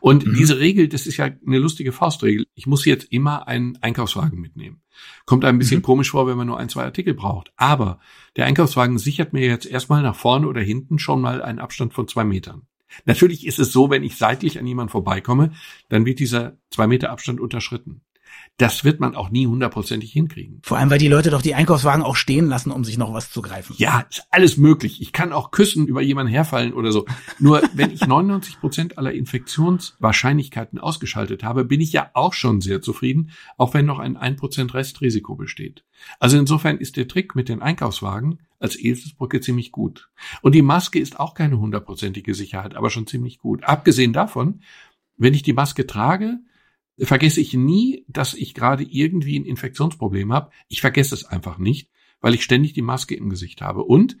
Und 0.00 0.26
mhm. 0.26 0.34
diese 0.34 0.58
Regel, 0.58 0.88
das 0.88 1.06
ist 1.06 1.16
ja 1.16 1.30
eine 1.46 1.58
lustige 1.58 1.92
Faustregel. 1.92 2.46
Ich 2.54 2.66
muss 2.66 2.84
jetzt 2.84 3.12
immer 3.12 3.48
einen 3.48 3.76
Einkaufswagen 3.80 4.40
mitnehmen. 4.40 4.82
Kommt 5.26 5.44
ein 5.44 5.58
bisschen 5.58 5.78
mhm. 5.78 5.84
komisch 5.84 6.10
vor, 6.10 6.26
wenn 6.26 6.36
man 6.36 6.46
nur 6.46 6.58
ein, 6.58 6.68
zwei 6.68 6.84
Artikel 6.84 7.14
braucht. 7.14 7.52
Aber 7.56 7.98
der 8.36 8.46
Einkaufswagen 8.46 8.98
sichert 8.98 9.32
mir 9.32 9.46
jetzt 9.46 9.66
erstmal 9.66 10.02
nach 10.02 10.16
vorne 10.16 10.46
oder 10.46 10.60
hinten 10.60 10.98
schon 10.98 11.20
mal 11.20 11.42
einen 11.42 11.58
Abstand 11.58 11.94
von 11.94 12.08
zwei 12.08 12.24
Metern. 12.24 12.62
Natürlich 13.04 13.46
ist 13.46 13.58
es 13.58 13.72
so, 13.72 13.90
wenn 13.90 14.04
ich 14.04 14.16
seitlich 14.16 14.58
an 14.58 14.66
jemanden 14.66 14.90
vorbeikomme, 14.90 15.52
dann 15.88 16.06
wird 16.06 16.20
dieser 16.20 16.58
zwei 16.70 16.86
Meter 16.86 17.10
Abstand 17.10 17.40
unterschritten. 17.40 18.02
Das 18.56 18.84
wird 18.84 19.00
man 19.00 19.16
auch 19.16 19.30
nie 19.30 19.48
hundertprozentig 19.48 20.12
hinkriegen. 20.12 20.60
Vor 20.62 20.78
allem, 20.78 20.88
weil 20.88 20.98
die 20.98 21.08
Leute 21.08 21.30
doch 21.30 21.42
die 21.42 21.56
Einkaufswagen 21.56 22.04
auch 22.04 22.14
stehen 22.14 22.46
lassen, 22.46 22.70
um 22.70 22.84
sich 22.84 22.98
noch 22.98 23.12
was 23.12 23.32
zu 23.32 23.42
greifen. 23.42 23.74
Ja, 23.78 24.06
ist 24.08 24.28
alles 24.30 24.56
möglich. 24.56 25.02
Ich 25.02 25.12
kann 25.12 25.32
auch 25.32 25.50
küssen, 25.50 25.88
über 25.88 26.02
jemanden 26.02 26.32
herfallen 26.32 26.72
oder 26.72 26.92
so. 26.92 27.04
Nur 27.40 27.62
wenn 27.74 27.90
ich 27.90 28.06
99 28.06 28.60
Prozent 28.60 28.96
aller 28.96 29.12
Infektionswahrscheinlichkeiten 29.12 30.78
ausgeschaltet 30.78 31.42
habe, 31.42 31.64
bin 31.64 31.80
ich 31.80 31.92
ja 31.92 32.10
auch 32.14 32.32
schon 32.32 32.60
sehr 32.60 32.80
zufrieden, 32.80 33.32
auch 33.56 33.74
wenn 33.74 33.86
noch 33.86 33.98
ein 33.98 34.16
1% 34.16 34.72
Restrisiko 34.72 35.34
besteht. 35.34 35.84
Also 36.20 36.38
insofern 36.38 36.78
ist 36.78 36.96
der 36.96 37.08
Trick 37.08 37.34
mit 37.34 37.48
den 37.48 37.60
Einkaufswagen 37.60 38.38
als 38.60 38.78
Eselsbrücke 38.78 39.40
ziemlich 39.40 39.72
gut. 39.72 40.10
Und 40.42 40.54
die 40.54 40.62
Maske 40.62 41.00
ist 41.00 41.18
auch 41.18 41.34
keine 41.34 41.58
hundertprozentige 41.58 42.34
Sicherheit, 42.34 42.76
aber 42.76 42.90
schon 42.90 43.08
ziemlich 43.08 43.40
gut. 43.40 43.64
Abgesehen 43.64 44.12
davon, 44.12 44.60
wenn 45.16 45.34
ich 45.34 45.42
die 45.42 45.52
Maske 45.52 45.88
trage, 45.88 46.38
vergesse 46.98 47.40
ich 47.40 47.54
nie, 47.54 48.04
dass 48.08 48.34
ich 48.34 48.54
gerade 48.54 48.84
irgendwie 48.84 49.38
ein 49.38 49.44
Infektionsproblem 49.44 50.32
habe. 50.32 50.50
Ich 50.68 50.80
vergesse 50.80 51.14
es 51.14 51.24
einfach 51.24 51.58
nicht, 51.58 51.90
weil 52.20 52.34
ich 52.34 52.44
ständig 52.44 52.72
die 52.72 52.82
Maske 52.82 53.14
im 53.14 53.30
Gesicht 53.30 53.60
habe. 53.60 53.84
Und 53.84 54.16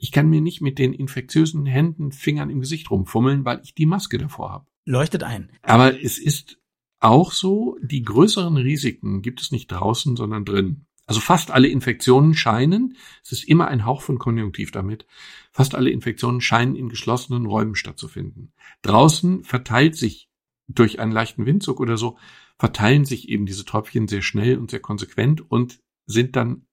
ich 0.00 0.12
kann 0.12 0.28
mir 0.28 0.40
nicht 0.40 0.60
mit 0.60 0.78
den 0.78 0.92
infektiösen 0.92 1.66
Händen, 1.66 2.12
Fingern 2.12 2.50
im 2.50 2.60
Gesicht 2.60 2.90
rumfummeln, 2.90 3.44
weil 3.44 3.60
ich 3.64 3.74
die 3.74 3.86
Maske 3.86 4.18
davor 4.18 4.50
habe. 4.50 4.66
Leuchtet 4.84 5.22
ein. 5.22 5.50
Aber 5.62 6.02
es 6.02 6.18
ist 6.18 6.58
auch 7.00 7.32
so, 7.32 7.76
die 7.82 8.02
größeren 8.02 8.56
Risiken 8.56 9.22
gibt 9.22 9.40
es 9.40 9.52
nicht 9.52 9.68
draußen, 9.68 10.16
sondern 10.16 10.44
drin. 10.44 10.86
Also 11.06 11.20
fast 11.20 11.50
alle 11.50 11.68
Infektionen 11.68 12.34
scheinen, 12.34 12.96
es 13.24 13.32
ist 13.32 13.44
immer 13.44 13.68
ein 13.68 13.86
Hauch 13.86 14.02
von 14.02 14.18
Konjunktiv 14.18 14.72
damit, 14.72 15.06
fast 15.52 15.74
alle 15.74 15.90
Infektionen 15.90 16.42
scheinen 16.42 16.76
in 16.76 16.90
geschlossenen 16.90 17.46
Räumen 17.46 17.76
stattzufinden. 17.76 18.52
Draußen 18.82 19.42
verteilt 19.42 19.96
sich 19.96 20.27
durch 20.68 21.00
einen 21.00 21.12
leichten 21.12 21.46
Windzug 21.46 21.80
oder 21.80 21.96
so 21.96 22.18
verteilen 22.58 23.04
sich 23.04 23.28
eben 23.28 23.46
diese 23.46 23.64
Tröpfchen 23.64 24.06
sehr 24.06 24.22
schnell 24.22 24.58
und 24.58 24.70
sehr 24.70 24.80
konsequent 24.80 25.50
und 25.50 25.80
sind 26.06 26.36
dann 26.36 26.66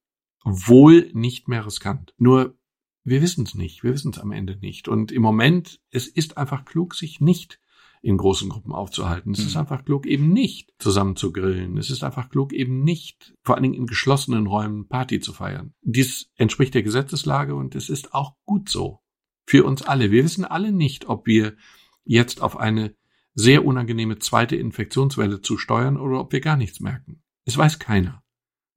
wohl 0.44 1.10
nicht 1.14 1.48
mehr 1.48 1.66
riskant. 1.66 2.14
Nur 2.18 2.58
wir 3.04 3.22
wissen 3.22 3.46
es 3.46 3.56
nicht, 3.56 3.84
wir 3.84 3.94
wissen 3.94 4.12
es 4.12 4.20
am 4.20 4.32
Ende 4.32 4.58
nicht. 4.58 4.88
Und 4.88 5.12
im 5.12 5.22
Moment, 5.22 5.80
es 5.92 6.08
ist 6.08 6.38
einfach 6.38 6.66
klug, 6.66 6.96
sich 6.96 7.22
nicht 7.22 7.60
in 8.02 8.18
großen 8.18 8.50
Gruppen 8.50 8.72
aufzuhalten. 8.72 9.32
Es 9.32 9.40
mhm. 9.40 9.48
ist 9.48 9.58
einfach 9.58 9.84
klug, 9.86 10.06
eben 10.06 10.30
nicht 10.30 10.74
zusammen 10.78 11.16
zu 11.16 11.32
grillen. 11.32 11.78
Es 11.78 11.90
ist 11.90 12.04
einfach 12.04 12.30
klug, 12.30 12.54
eben 12.54 12.84
nicht, 12.84 13.36
vor 13.44 13.56
allen 13.56 13.64
Dingen 13.64 13.76
in 13.76 13.88
geschlossenen 13.88 14.46
Räumen, 14.46 14.88
Party 14.88 15.20
zu 15.20 15.34
feiern. 15.34 15.74
Dies 15.82 16.32
entspricht 16.36 16.76
der 16.76 16.84
Gesetzeslage 16.84 17.56
und 17.56 17.74
es 17.74 17.90
ist 17.90 18.14
auch 18.14 18.36
gut 18.46 18.70
so. 18.70 19.00
Für 19.48 19.64
uns 19.66 19.82
alle. 19.82 20.12
Wir 20.12 20.24
wissen 20.24 20.46
alle 20.46 20.72
nicht, 20.72 21.08
ob 21.08 21.26
wir 21.26 21.56
jetzt 22.04 22.42
auf 22.42 22.58
eine 22.58 22.96
sehr 23.36 23.66
unangenehme 23.66 24.18
zweite 24.18 24.56
Infektionswelle 24.56 25.42
zu 25.42 25.58
steuern 25.58 25.98
oder 25.98 26.22
ob 26.22 26.32
wir 26.32 26.40
gar 26.40 26.58
nichts 26.58 26.80
merken. 26.80 27.22
Es 27.44 27.58
weiß 27.58 27.80
keiner. 27.80 28.24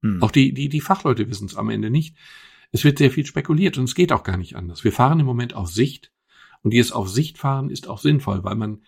Hm. 0.03 0.21
Auch 0.21 0.31
die, 0.31 0.53
die, 0.53 0.69
die 0.69 0.81
Fachleute 0.81 1.29
wissen 1.29 1.45
es 1.45 1.55
am 1.55 1.69
Ende 1.69 1.89
nicht. 1.89 2.15
Es 2.71 2.83
wird 2.83 2.99
sehr 2.99 3.09
viel 3.09 3.25
spekuliert 3.25 3.77
und 3.77 3.85
es 3.85 3.95
geht 3.95 4.11
auch 4.11 4.23
gar 4.23 4.37
nicht 4.37 4.55
anders. 4.55 4.83
Wir 4.83 4.91
fahren 4.91 5.19
im 5.19 5.25
Moment 5.25 5.55
auf 5.55 5.69
Sicht 5.69 6.11
und 6.61 6.71
dieses 6.71 6.91
auf 6.91 7.09
Sicht 7.09 7.37
fahren 7.37 7.69
ist 7.69 7.87
auch 7.87 7.99
sinnvoll, 7.99 8.43
weil 8.43 8.55
man, 8.55 8.83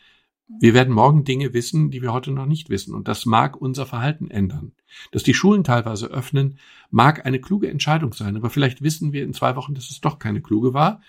wir 0.60 0.74
werden 0.74 0.94
morgen 0.94 1.24
Dinge 1.24 1.54
wissen, 1.54 1.90
die 1.90 2.02
wir 2.02 2.14
heute 2.14 2.32
noch 2.32 2.46
nicht 2.46 2.70
wissen 2.70 2.94
und 2.94 3.08
das 3.08 3.26
mag 3.26 3.60
unser 3.60 3.86
Verhalten 3.86 4.30
ändern. 4.30 4.74
Dass 5.12 5.24
die 5.24 5.34
Schulen 5.34 5.64
teilweise 5.64 6.08
öffnen, 6.08 6.60
mag 6.90 7.26
eine 7.26 7.40
kluge 7.40 7.70
Entscheidung 7.70 8.14
sein, 8.14 8.36
aber 8.36 8.50
vielleicht 8.50 8.82
wissen 8.82 9.14
wir 9.14 9.24
in 9.24 9.34
zwei 9.34 9.56
Wochen, 9.56 9.74
dass 9.74 9.90
es 9.90 10.02
doch 10.02 10.20
keine 10.20 10.42
kluge 10.42 10.74
war, 10.74 11.02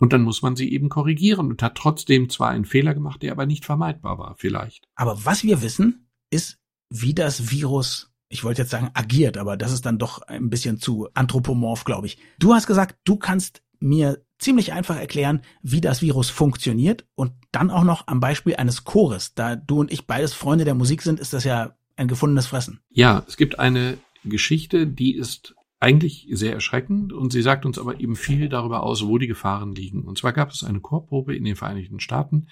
und 0.00 0.14
dann 0.14 0.22
muss 0.22 0.40
man 0.40 0.56
sie 0.56 0.72
eben 0.72 0.88
korrigieren 0.88 1.48
und 1.48 1.62
hat 1.62 1.76
trotzdem 1.76 2.30
zwar 2.30 2.48
einen 2.48 2.64
Fehler 2.64 2.94
gemacht, 2.94 3.22
der 3.22 3.32
aber 3.32 3.44
nicht 3.44 3.66
vermeidbar 3.66 4.18
war, 4.18 4.34
vielleicht. 4.38 4.88
Aber 4.94 5.24
was 5.24 5.44
wir 5.44 5.62
wissen, 5.62 6.08
ist, 6.30 6.58
wie 6.88 7.14
das 7.14 7.50
Virus, 7.50 8.10
ich 8.30 8.42
wollte 8.42 8.62
jetzt 8.62 8.70
sagen, 8.70 8.90
agiert, 8.94 9.36
aber 9.36 9.58
das 9.58 9.72
ist 9.72 9.84
dann 9.84 9.98
doch 9.98 10.22
ein 10.22 10.48
bisschen 10.48 10.80
zu 10.80 11.08
anthropomorph, 11.12 11.84
glaube 11.84 12.06
ich. 12.06 12.16
Du 12.38 12.54
hast 12.54 12.66
gesagt, 12.66 12.98
du 13.04 13.16
kannst 13.16 13.62
mir 13.78 14.24
ziemlich 14.38 14.72
einfach 14.72 14.96
erklären, 14.96 15.42
wie 15.62 15.82
das 15.82 16.00
Virus 16.00 16.30
funktioniert 16.30 17.04
und 17.14 17.32
dann 17.52 17.70
auch 17.70 17.84
noch 17.84 18.06
am 18.06 18.20
Beispiel 18.20 18.56
eines 18.56 18.84
Chores. 18.84 19.34
Da 19.34 19.54
du 19.54 19.80
und 19.80 19.92
ich 19.92 20.06
beides 20.06 20.32
Freunde 20.32 20.64
der 20.64 20.74
Musik 20.74 21.02
sind, 21.02 21.20
ist 21.20 21.34
das 21.34 21.44
ja 21.44 21.76
ein 21.96 22.08
gefundenes 22.08 22.46
Fressen. 22.46 22.80
Ja, 22.88 23.22
es 23.28 23.36
gibt 23.36 23.58
eine 23.58 23.98
Geschichte, 24.24 24.86
die 24.86 25.14
ist 25.14 25.54
eigentlich 25.80 26.28
sehr 26.30 26.52
erschreckend 26.52 27.12
und 27.12 27.32
sie 27.32 27.42
sagt 27.42 27.64
uns 27.64 27.78
aber 27.78 28.00
eben 28.00 28.14
viel 28.14 28.50
darüber 28.50 28.82
aus, 28.82 29.06
wo 29.06 29.16
die 29.16 29.26
Gefahren 29.26 29.74
liegen. 29.74 30.04
Und 30.04 30.18
zwar 30.18 30.34
gab 30.34 30.50
es 30.50 30.62
eine 30.62 30.80
Chorprobe 30.80 31.34
in 31.34 31.44
den 31.44 31.56
Vereinigten 31.56 32.00
Staaten, 32.00 32.48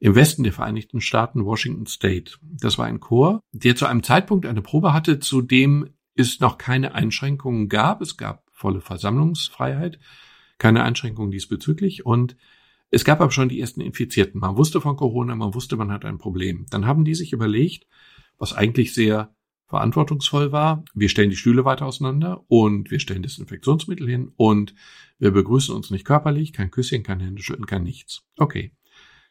im 0.00 0.14
Westen 0.14 0.42
der 0.42 0.52
Vereinigten 0.52 1.00
Staaten, 1.00 1.44
Washington 1.44 1.86
State. 1.86 2.38
Das 2.42 2.78
war 2.78 2.86
ein 2.86 3.00
Chor, 3.00 3.40
der 3.52 3.76
zu 3.76 3.86
einem 3.86 4.02
Zeitpunkt 4.02 4.46
eine 4.46 4.62
Probe 4.62 4.94
hatte, 4.94 5.18
zu 5.18 5.42
dem 5.42 5.90
es 6.14 6.40
noch 6.40 6.56
keine 6.56 6.94
Einschränkungen 6.94 7.68
gab. 7.68 8.00
Es 8.00 8.16
gab 8.16 8.44
volle 8.50 8.80
Versammlungsfreiheit, 8.80 9.98
keine 10.56 10.84
Einschränkungen 10.84 11.30
diesbezüglich 11.30 12.06
und 12.06 12.36
es 12.90 13.04
gab 13.04 13.20
aber 13.20 13.32
schon 13.32 13.48
die 13.48 13.60
ersten 13.60 13.80
Infizierten. 13.80 14.40
Man 14.40 14.56
wusste 14.56 14.80
von 14.80 14.96
Corona, 14.96 15.34
man 15.34 15.52
wusste, 15.52 15.76
man 15.76 15.90
hat 15.90 16.04
ein 16.04 16.18
Problem. 16.18 16.64
Dann 16.70 16.86
haben 16.86 17.04
die 17.04 17.14
sich 17.14 17.32
überlegt, 17.32 17.86
was 18.38 18.52
eigentlich 18.52 18.94
sehr 18.94 19.33
verantwortungsvoll 19.66 20.52
war. 20.52 20.84
Wir 20.94 21.08
stellen 21.08 21.30
die 21.30 21.36
Stühle 21.36 21.64
weiter 21.64 21.86
auseinander 21.86 22.44
und 22.48 22.90
wir 22.90 23.00
stellen 23.00 23.22
Desinfektionsmittel 23.22 24.08
hin 24.08 24.32
und 24.36 24.74
wir 25.18 25.30
begrüßen 25.30 25.74
uns 25.74 25.90
nicht 25.90 26.04
körperlich, 26.04 26.52
kein 26.52 26.70
Küsschen, 26.70 27.02
kein 27.02 27.20
Händeschütteln, 27.20 27.66
kein 27.66 27.82
nichts. 27.82 28.24
Okay. 28.36 28.72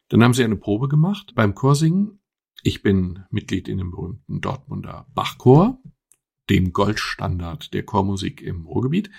Dann 0.08 0.22
haben 0.22 0.34
sie 0.34 0.44
eine 0.44 0.56
Probe 0.56 0.88
gemacht 0.88 1.32
beim 1.34 1.54
Chorsingen. 1.54 2.20
Ich 2.62 2.82
bin 2.82 3.24
Mitglied 3.30 3.68
in 3.68 3.78
dem 3.78 3.90
berühmten 3.90 4.40
Dortmunder 4.40 5.06
Bachchor, 5.14 5.78
dem 6.50 6.72
Goldstandard 6.72 7.72
der 7.72 7.84
Chormusik 7.84 8.42
im 8.42 8.66
Ruhrgebiet. 8.66 9.10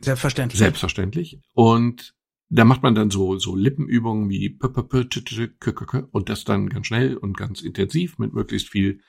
Selbstverständlich. 0.00 0.58
Selbstverständlich. 0.58 1.40
Und 1.52 2.14
da 2.48 2.64
macht 2.64 2.82
man 2.82 2.94
dann 2.94 3.10
so, 3.10 3.38
so 3.38 3.56
Lippenübungen 3.56 4.28
wie 4.28 4.58
und 6.12 6.28
das 6.28 6.44
dann 6.44 6.68
ganz 6.68 6.86
schnell 6.86 7.16
und 7.16 7.36
ganz 7.36 7.62
intensiv 7.62 8.18
mit 8.18 8.32
möglichst 8.32 8.68
viel 8.68 9.00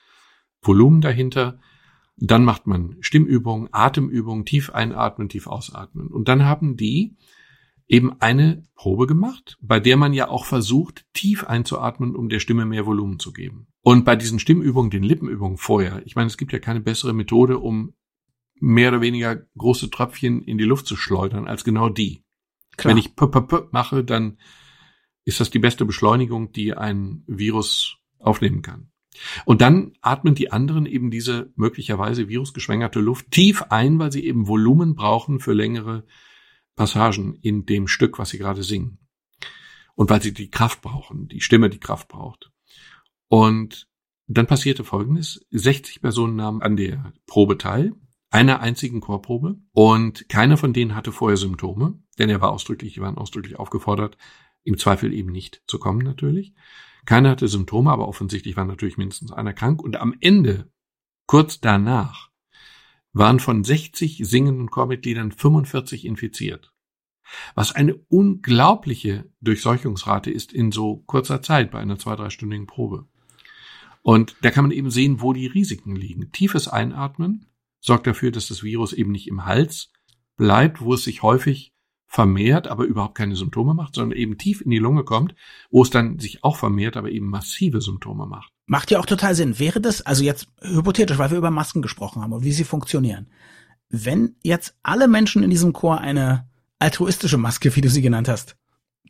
Volumen 0.66 1.00
dahinter. 1.00 1.58
Dann 2.16 2.44
macht 2.44 2.66
man 2.66 2.96
Stimmübungen, 3.00 3.68
Atemübungen, 3.72 4.44
tief 4.44 4.70
einatmen, 4.70 5.28
tief 5.28 5.46
ausatmen. 5.46 6.08
Und 6.08 6.28
dann 6.28 6.44
haben 6.44 6.76
die 6.76 7.16
eben 7.88 8.20
eine 8.20 8.64
Probe 8.74 9.06
gemacht, 9.06 9.58
bei 9.60 9.80
der 9.80 9.96
man 9.96 10.12
ja 10.12 10.28
auch 10.28 10.44
versucht, 10.44 11.06
tief 11.12 11.44
einzuatmen, 11.44 12.16
um 12.16 12.28
der 12.28 12.40
Stimme 12.40 12.64
mehr 12.64 12.86
Volumen 12.86 13.18
zu 13.18 13.32
geben. 13.32 13.68
Und 13.82 14.04
bei 14.04 14.16
diesen 14.16 14.38
Stimmübungen, 14.38 14.90
den 14.90 15.02
Lippenübungen 15.02 15.58
vorher, 15.58 16.04
ich 16.04 16.16
meine, 16.16 16.26
es 16.26 16.36
gibt 16.36 16.52
ja 16.52 16.58
keine 16.58 16.80
bessere 16.80 17.12
Methode, 17.12 17.58
um 17.58 17.94
mehr 18.58 18.88
oder 18.88 19.00
weniger 19.00 19.36
große 19.56 19.90
Tröpfchen 19.90 20.42
in 20.42 20.58
die 20.58 20.64
Luft 20.64 20.86
zu 20.86 20.96
schleudern, 20.96 21.46
als 21.46 21.62
genau 21.62 21.88
die. 21.88 22.24
Klar. 22.76 22.90
Wenn 22.90 22.98
ich 22.98 23.14
p 23.14 23.24
-p 23.24 23.46
-p 23.46 23.68
mache, 23.70 24.02
dann 24.02 24.38
ist 25.24 25.40
das 25.40 25.50
die 25.50 25.58
beste 25.58 25.84
Beschleunigung, 25.84 26.52
die 26.52 26.74
ein 26.74 27.22
Virus 27.26 27.98
aufnehmen 28.18 28.62
kann. 28.62 28.90
Und 29.44 29.60
dann 29.60 29.92
atmen 30.00 30.34
die 30.34 30.52
anderen 30.52 30.86
eben 30.86 31.10
diese 31.10 31.52
möglicherweise 31.56 32.28
virusgeschwängerte 32.28 33.00
Luft 33.00 33.30
tief 33.30 33.62
ein, 33.70 33.98
weil 33.98 34.12
sie 34.12 34.24
eben 34.24 34.46
Volumen 34.46 34.94
brauchen 34.94 35.40
für 35.40 35.52
längere 35.52 36.04
Passagen 36.74 37.38
in 37.42 37.66
dem 37.66 37.88
Stück, 37.88 38.18
was 38.18 38.30
sie 38.30 38.38
gerade 38.38 38.62
singen. 38.62 38.98
Und 39.94 40.10
weil 40.10 40.22
sie 40.22 40.34
die 40.34 40.50
Kraft 40.50 40.82
brauchen, 40.82 41.28
die 41.28 41.40
Stimme 41.40 41.70
die 41.70 41.80
Kraft 41.80 42.08
braucht. 42.08 42.50
Und 43.28 43.88
dann 44.26 44.46
passierte 44.46 44.84
Folgendes. 44.84 45.46
60 45.50 46.00
Personen 46.00 46.36
nahmen 46.36 46.62
an 46.62 46.76
der 46.76 47.12
Probe 47.26 47.58
teil. 47.58 47.94
einer 48.30 48.60
einzigen 48.60 49.00
Chorprobe 49.00 49.56
und 49.72 50.28
keiner 50.28 50.56
von 50.56 50.72
denen 50.72 50.94
hatte 50.94 51.12
vorher 51.12 51.36
Symptome, 51.36 52.02
denn 52.18 52.28
er 52.28 52.40
war 52.40 52.50
ausdrücklich, 52.50 52.94
die 52.94 53.00
waren 53.00 53.16
ausdrücklich 53.16 53.56
aufgefordert, 53.58 54.18
im 54.64 54.76
Zweifel 54.76 55.14
eben 55.14 55.30
nicht 55.30 55.62
zu 55.68 55.78
kommen 55.78 56.00
natürlich. 56.00 56.52
Keiner 57.06 57.30
hatte 57.30 57.48
Symptome, 57.48 57.90
aber 57.90 58.08
offensichtlich 58.08 58.56
war 58.56 58.64
natürlich 58.64 58.98
mindestens 58.98 59.32
einer 59.32 59.52
krank 59.52 59.82
und 59.82 59.96
am 59.96 60.14
Ende, 60.20 60.70
kurz 61.26 61.60
danach, 61.60 62.30
waren 63.12 63.40
von 63.40 63.64
60 63.64 64.20
singenden 64.24 64.68
Chormitgliedern 64.70 65.32
45 65.32 66.04
infiziert. 66.04 66.74
Was 67.54 67.72
eine 67.72 67.94
unglaubliche 68.08 69.30
Durchseuchungsrate 69.40 70.30
ist 70.30 70.52
in 70.52 70.70
so 70.70 70.98
kurzer 71.06 71.42
Zeit 71.42 71.70
bei 71.70 71.78
einer 71.78 71.98
zwei-, 71.98 72.16
dreistündigen 72.16 72.66
Probe. 72.66 73.08
Und 74.02 74.36
da 74.42 74.50
kann 74.50 74.64
man 74.64 74.70
eben 74.70 74.90
sehen, 74.90 75.20
wo 75.20 75.32
die 75.32 75.46
Risiken 75.46 75.96
liegen. 75.96 76.30
Tiefes 76.30 76.68
Einatmen 76.68 77.46
sorgt 77.80 78.06
dafür, 78.06 78.30
dass 78.30 78.48
das 78.48 78.62
Virus 78.62 78.92
eben 78.92 79.10
nicht 79.10 79.26
im 79.26 79.46
Hals 79.46 79.90
bleibt, 80.36 80.80
wo 80.80 80.94
es 80.94 81.04
sich 81.04 81.22
häufig 81.22 81.72
vermehrt, 82.16 82.66
aber 82.66 82.84
überhaupt 82.84 83.14
keine 83.14 83.36
Symptome 83.36 83.74
macht, 83.74 83.94
sondern 83.94 84.18
eben 84.18 84.38
tief 84.38 84.62
in 84.62 84.70
die 84.70 84.78
Lunge 84.78 85.04
kommt, 85.04 85.34
wo 85.70 85.82
es 85.82 85.90
dann 85.90 86.18
sich 86.18 86.42
auch 86.42 86.56
vermehrt, 86.56 86.96
aber 86.96 87.10
eben 87.10 87.28
massive 87.28 87.82
Symptome 87.82 88.24
macht. 88.24 88.50
Macht 88.64 88.90
ja 88.90 88.98
auch 88.98 89.04
total 89.04 89.34
Sinn. 89.34 89.58
Wäre 89.58 89.82
das, 89.82 90.00
also 90.00 90.24
jetzt 90.24 90.48
hypothetisch, 90.62 91.18
weil 91.18 91.30
wir 91.30 91.36
über 91.36 91.50
Masken 91.50 91.82
gesprochen 91.82 92.22
haben 92.22 92.32
und 92.32 92.42
wie 92.42 92.52
sie 92.52 92.64
funktionieren, 92.64 93.26
wenn 93.90 94.34
jetzt 94.42 94.74
alle 94.82 95.08
Menschen 95.08 95.42
in 95.42 95.50
diesem 95.50 95.74
Chor 95.74 96.00
eine 96.00 96.48
altruistische 96.78 97.36
Maske, 97.36 97.76
wie 97.76 97.82
du 97.82 97.90
sie 97.90 98.00
genannt 98.00 98.30
hast, 98.30 98.56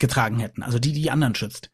getragen 0.01 0.41
hätten, 0.41 0.65
also 0.65 0.81
die, 0.81 0.93
die 0.93 1.03
die 1.03 1.11
anderen 1.13 1.37
schützt, 1.37 1.71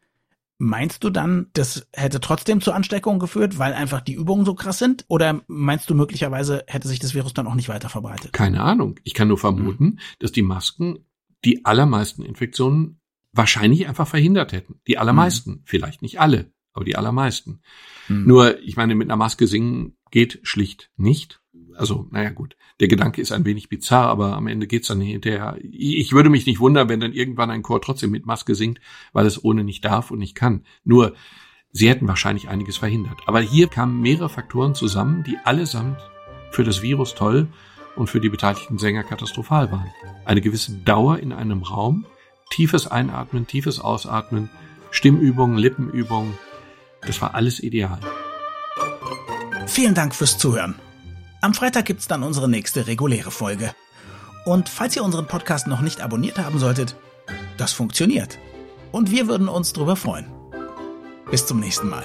Meinst 0.59 1.03
du 1.03 1.11
dann, 1.11 1.49
das 1.55 1.88
hätte 1.92 2.21
trotzdem 2.21 2.61
zu 2.61 2.71
Ansteckungen 2.71 3.18
geführt, 3.18 3.59
weil 3.59 3.73
einfach 3.73 4.01
die 4.01 4.14
Übungen 4.14 4.45
so 4.45 4.55
krass 4.55 4.79
sind? 4.79 5.05
Oder 5.09 5.40
meinst 5.49 5.90
du 5.90 5.95
möglicherweise 5.97 6.62
hätte 6.68 6.87
sich 6.87 7.01
das 7.01 7.14
Virus 7.14 7.35
dann 7.35 7.49
auch 7.49 7.57
nicht 7.57 7.68
weiter 7.68 7.88
verbreitet? 7.88 8.33
Keine 8.33 8.61
Ahnung. 8.61 8.95
Ich 9.03 9.12
kann 9.12 9.27
nur 9.27 9.38
vermuten, 9.38 9.85
mhm. 9.85 9.99
dass 10.21 10.31
die 10.31 10.42
Masken 10.42 11.01
die 11.44 11.64
allermeisten 11.64 12.24
Infektionen 12.24 13.00
wahrscheinlich 13.33 13.88
einfach 13.88 14.07
verhindert 14.07 14.52
hätten. 14.52 14.81
Die 14.87 14.98
allermeisten. 14.98 15.50
Mhm. 15.50 15.62
Vielleicht 15.64 16.02
nicht 16.02 16.20
alle, 16.20 16.52
aber 16.72 16.85
die 16.85 16.96
allermeisten. 16.96 17.62
Mhm. 18.09 18.26
Nur, 18.26 18.61
ich 18.61 18.76
meine, 18.76 18.94
mit 18.94 19.09
einer 19.09 19.16
Maske 19.16 19.46
singen 19.46 19.96
geht 20.11 20.40
schlicht 20.42 20.90
nicht 20.96 21.42
also, 21.76 22.07
naja 22.11 22.31
gut, 22.31 22.57
der 22.81 22.88
Gedanke 22.88 23.20
ist 23.20 23.33
ein 23.33 23.44
wenig 23.44 23.68
bizarr, 23.68 24.07
aber 24.07 24.37
am 24.37 24.46
Ende 24.46 24.66
geht's 24.66 24.88
dann 24.88 25.00
hinterher. 25.00 25.59
Ich 25.62 26.12
würde 26.12 26.31
mich 26.31 26.46
nicht 26.46 26.61
wundern, 26.61 26.88
wenn 26.88 27.00
dann 27.00 27.12
irgendwann 27.12 27.50
ein 27.50 27.62
Chor 27.62 27.81
trotzdem 27.81 28.11
mit 28.11 28.26
Maske 28.26 28.55
singt, 28.55 28.81
weil 29.12 29.26
es 29.26 29.42
ohne 29.42 29.64
nicht 29.64 29.85
darf 29.85 30.11
und 30.11 30.18
nicht 30.18 30.35
kann. 30.35 30.64
Nur, 30.85 31.14
sie 31.70 31.88
hätten 31.88 32.09
wahrscheinlich 32.09 32.48
einiges 32.48 32.76
verhindert. 32.76 33.20
Aber 33.26 33.40
hier 33.40 33.68
kamen 33.68 34.00
mehrere 34.00 34.28
Faktoren 34.28 34.74
zusammen, 34.74 35.22
die 35.24 35.37
allesamt 35.44 35.98
für 36.50 36.64
das 36.64 36.83
Virus 36.83 37.14
toll 37.14 37.48
und 37.96 38.09
für 38.09 38.20
die 38.20 38.28
beteiligten 38.28 38.78
Sänger 38.78 39.05
katastrophal 39.05 39.70
waren. 39.70 39.92
Eine 40.24 40.40
gewisse 40.40 40.72
Dauer 40.72 41.18
in 41.18 41.33
einem 41.33 41.62
Raum, 41.62 42.07
tiefes 42.50 42.87
Einatmen, 42.87 43.46
tiefes 43.46 43.81
Ausatmen, 43.81 44.50
Stimmübungen, 44.90 45.59
Lippenübungen, 45.59 46.35
das 47.07 47.20
war 47.20 47.35
alles 47.35 47.61
ideal. 47.61 47.98
Vielen 49.66 49.94
Dank 49.94 50.14
fürs 50.14 50.38
Zuhören. 50.38 50.74
Am 51.40 51.55
Freitag 51.55 51.87
gibt's 51.87 52.07
dann 52.07 52.22
unsere 52.22 52.48
nächste 52.48 52.87
reguläre 52.87 53.31
Folge. 53.31 53.74
Und 54.44 54.68
falls 54.68 54.96
ihr 54.96 55.05
unseren 55.05 55.26
Podcast 55.26 55.66
noch 55.66 55.81
nicht 55.81 56.00
abonniert 56.00 56.38
haben 56.38 56.59
solltet, 56.59 56.96
das 57.57 57.72
funktioniert. 57.72 58.38
Und 58.92 59.11
wir 59.11 59.28
würden 59.28 59.48
uns 59.48 59.72
drüber 59.72 59.96
freuen. 59.96 60.26
Bis 61.31 61.46
zum 61.46 61.61
nächsten 61.61 61.88
Mal. 61.88 62.05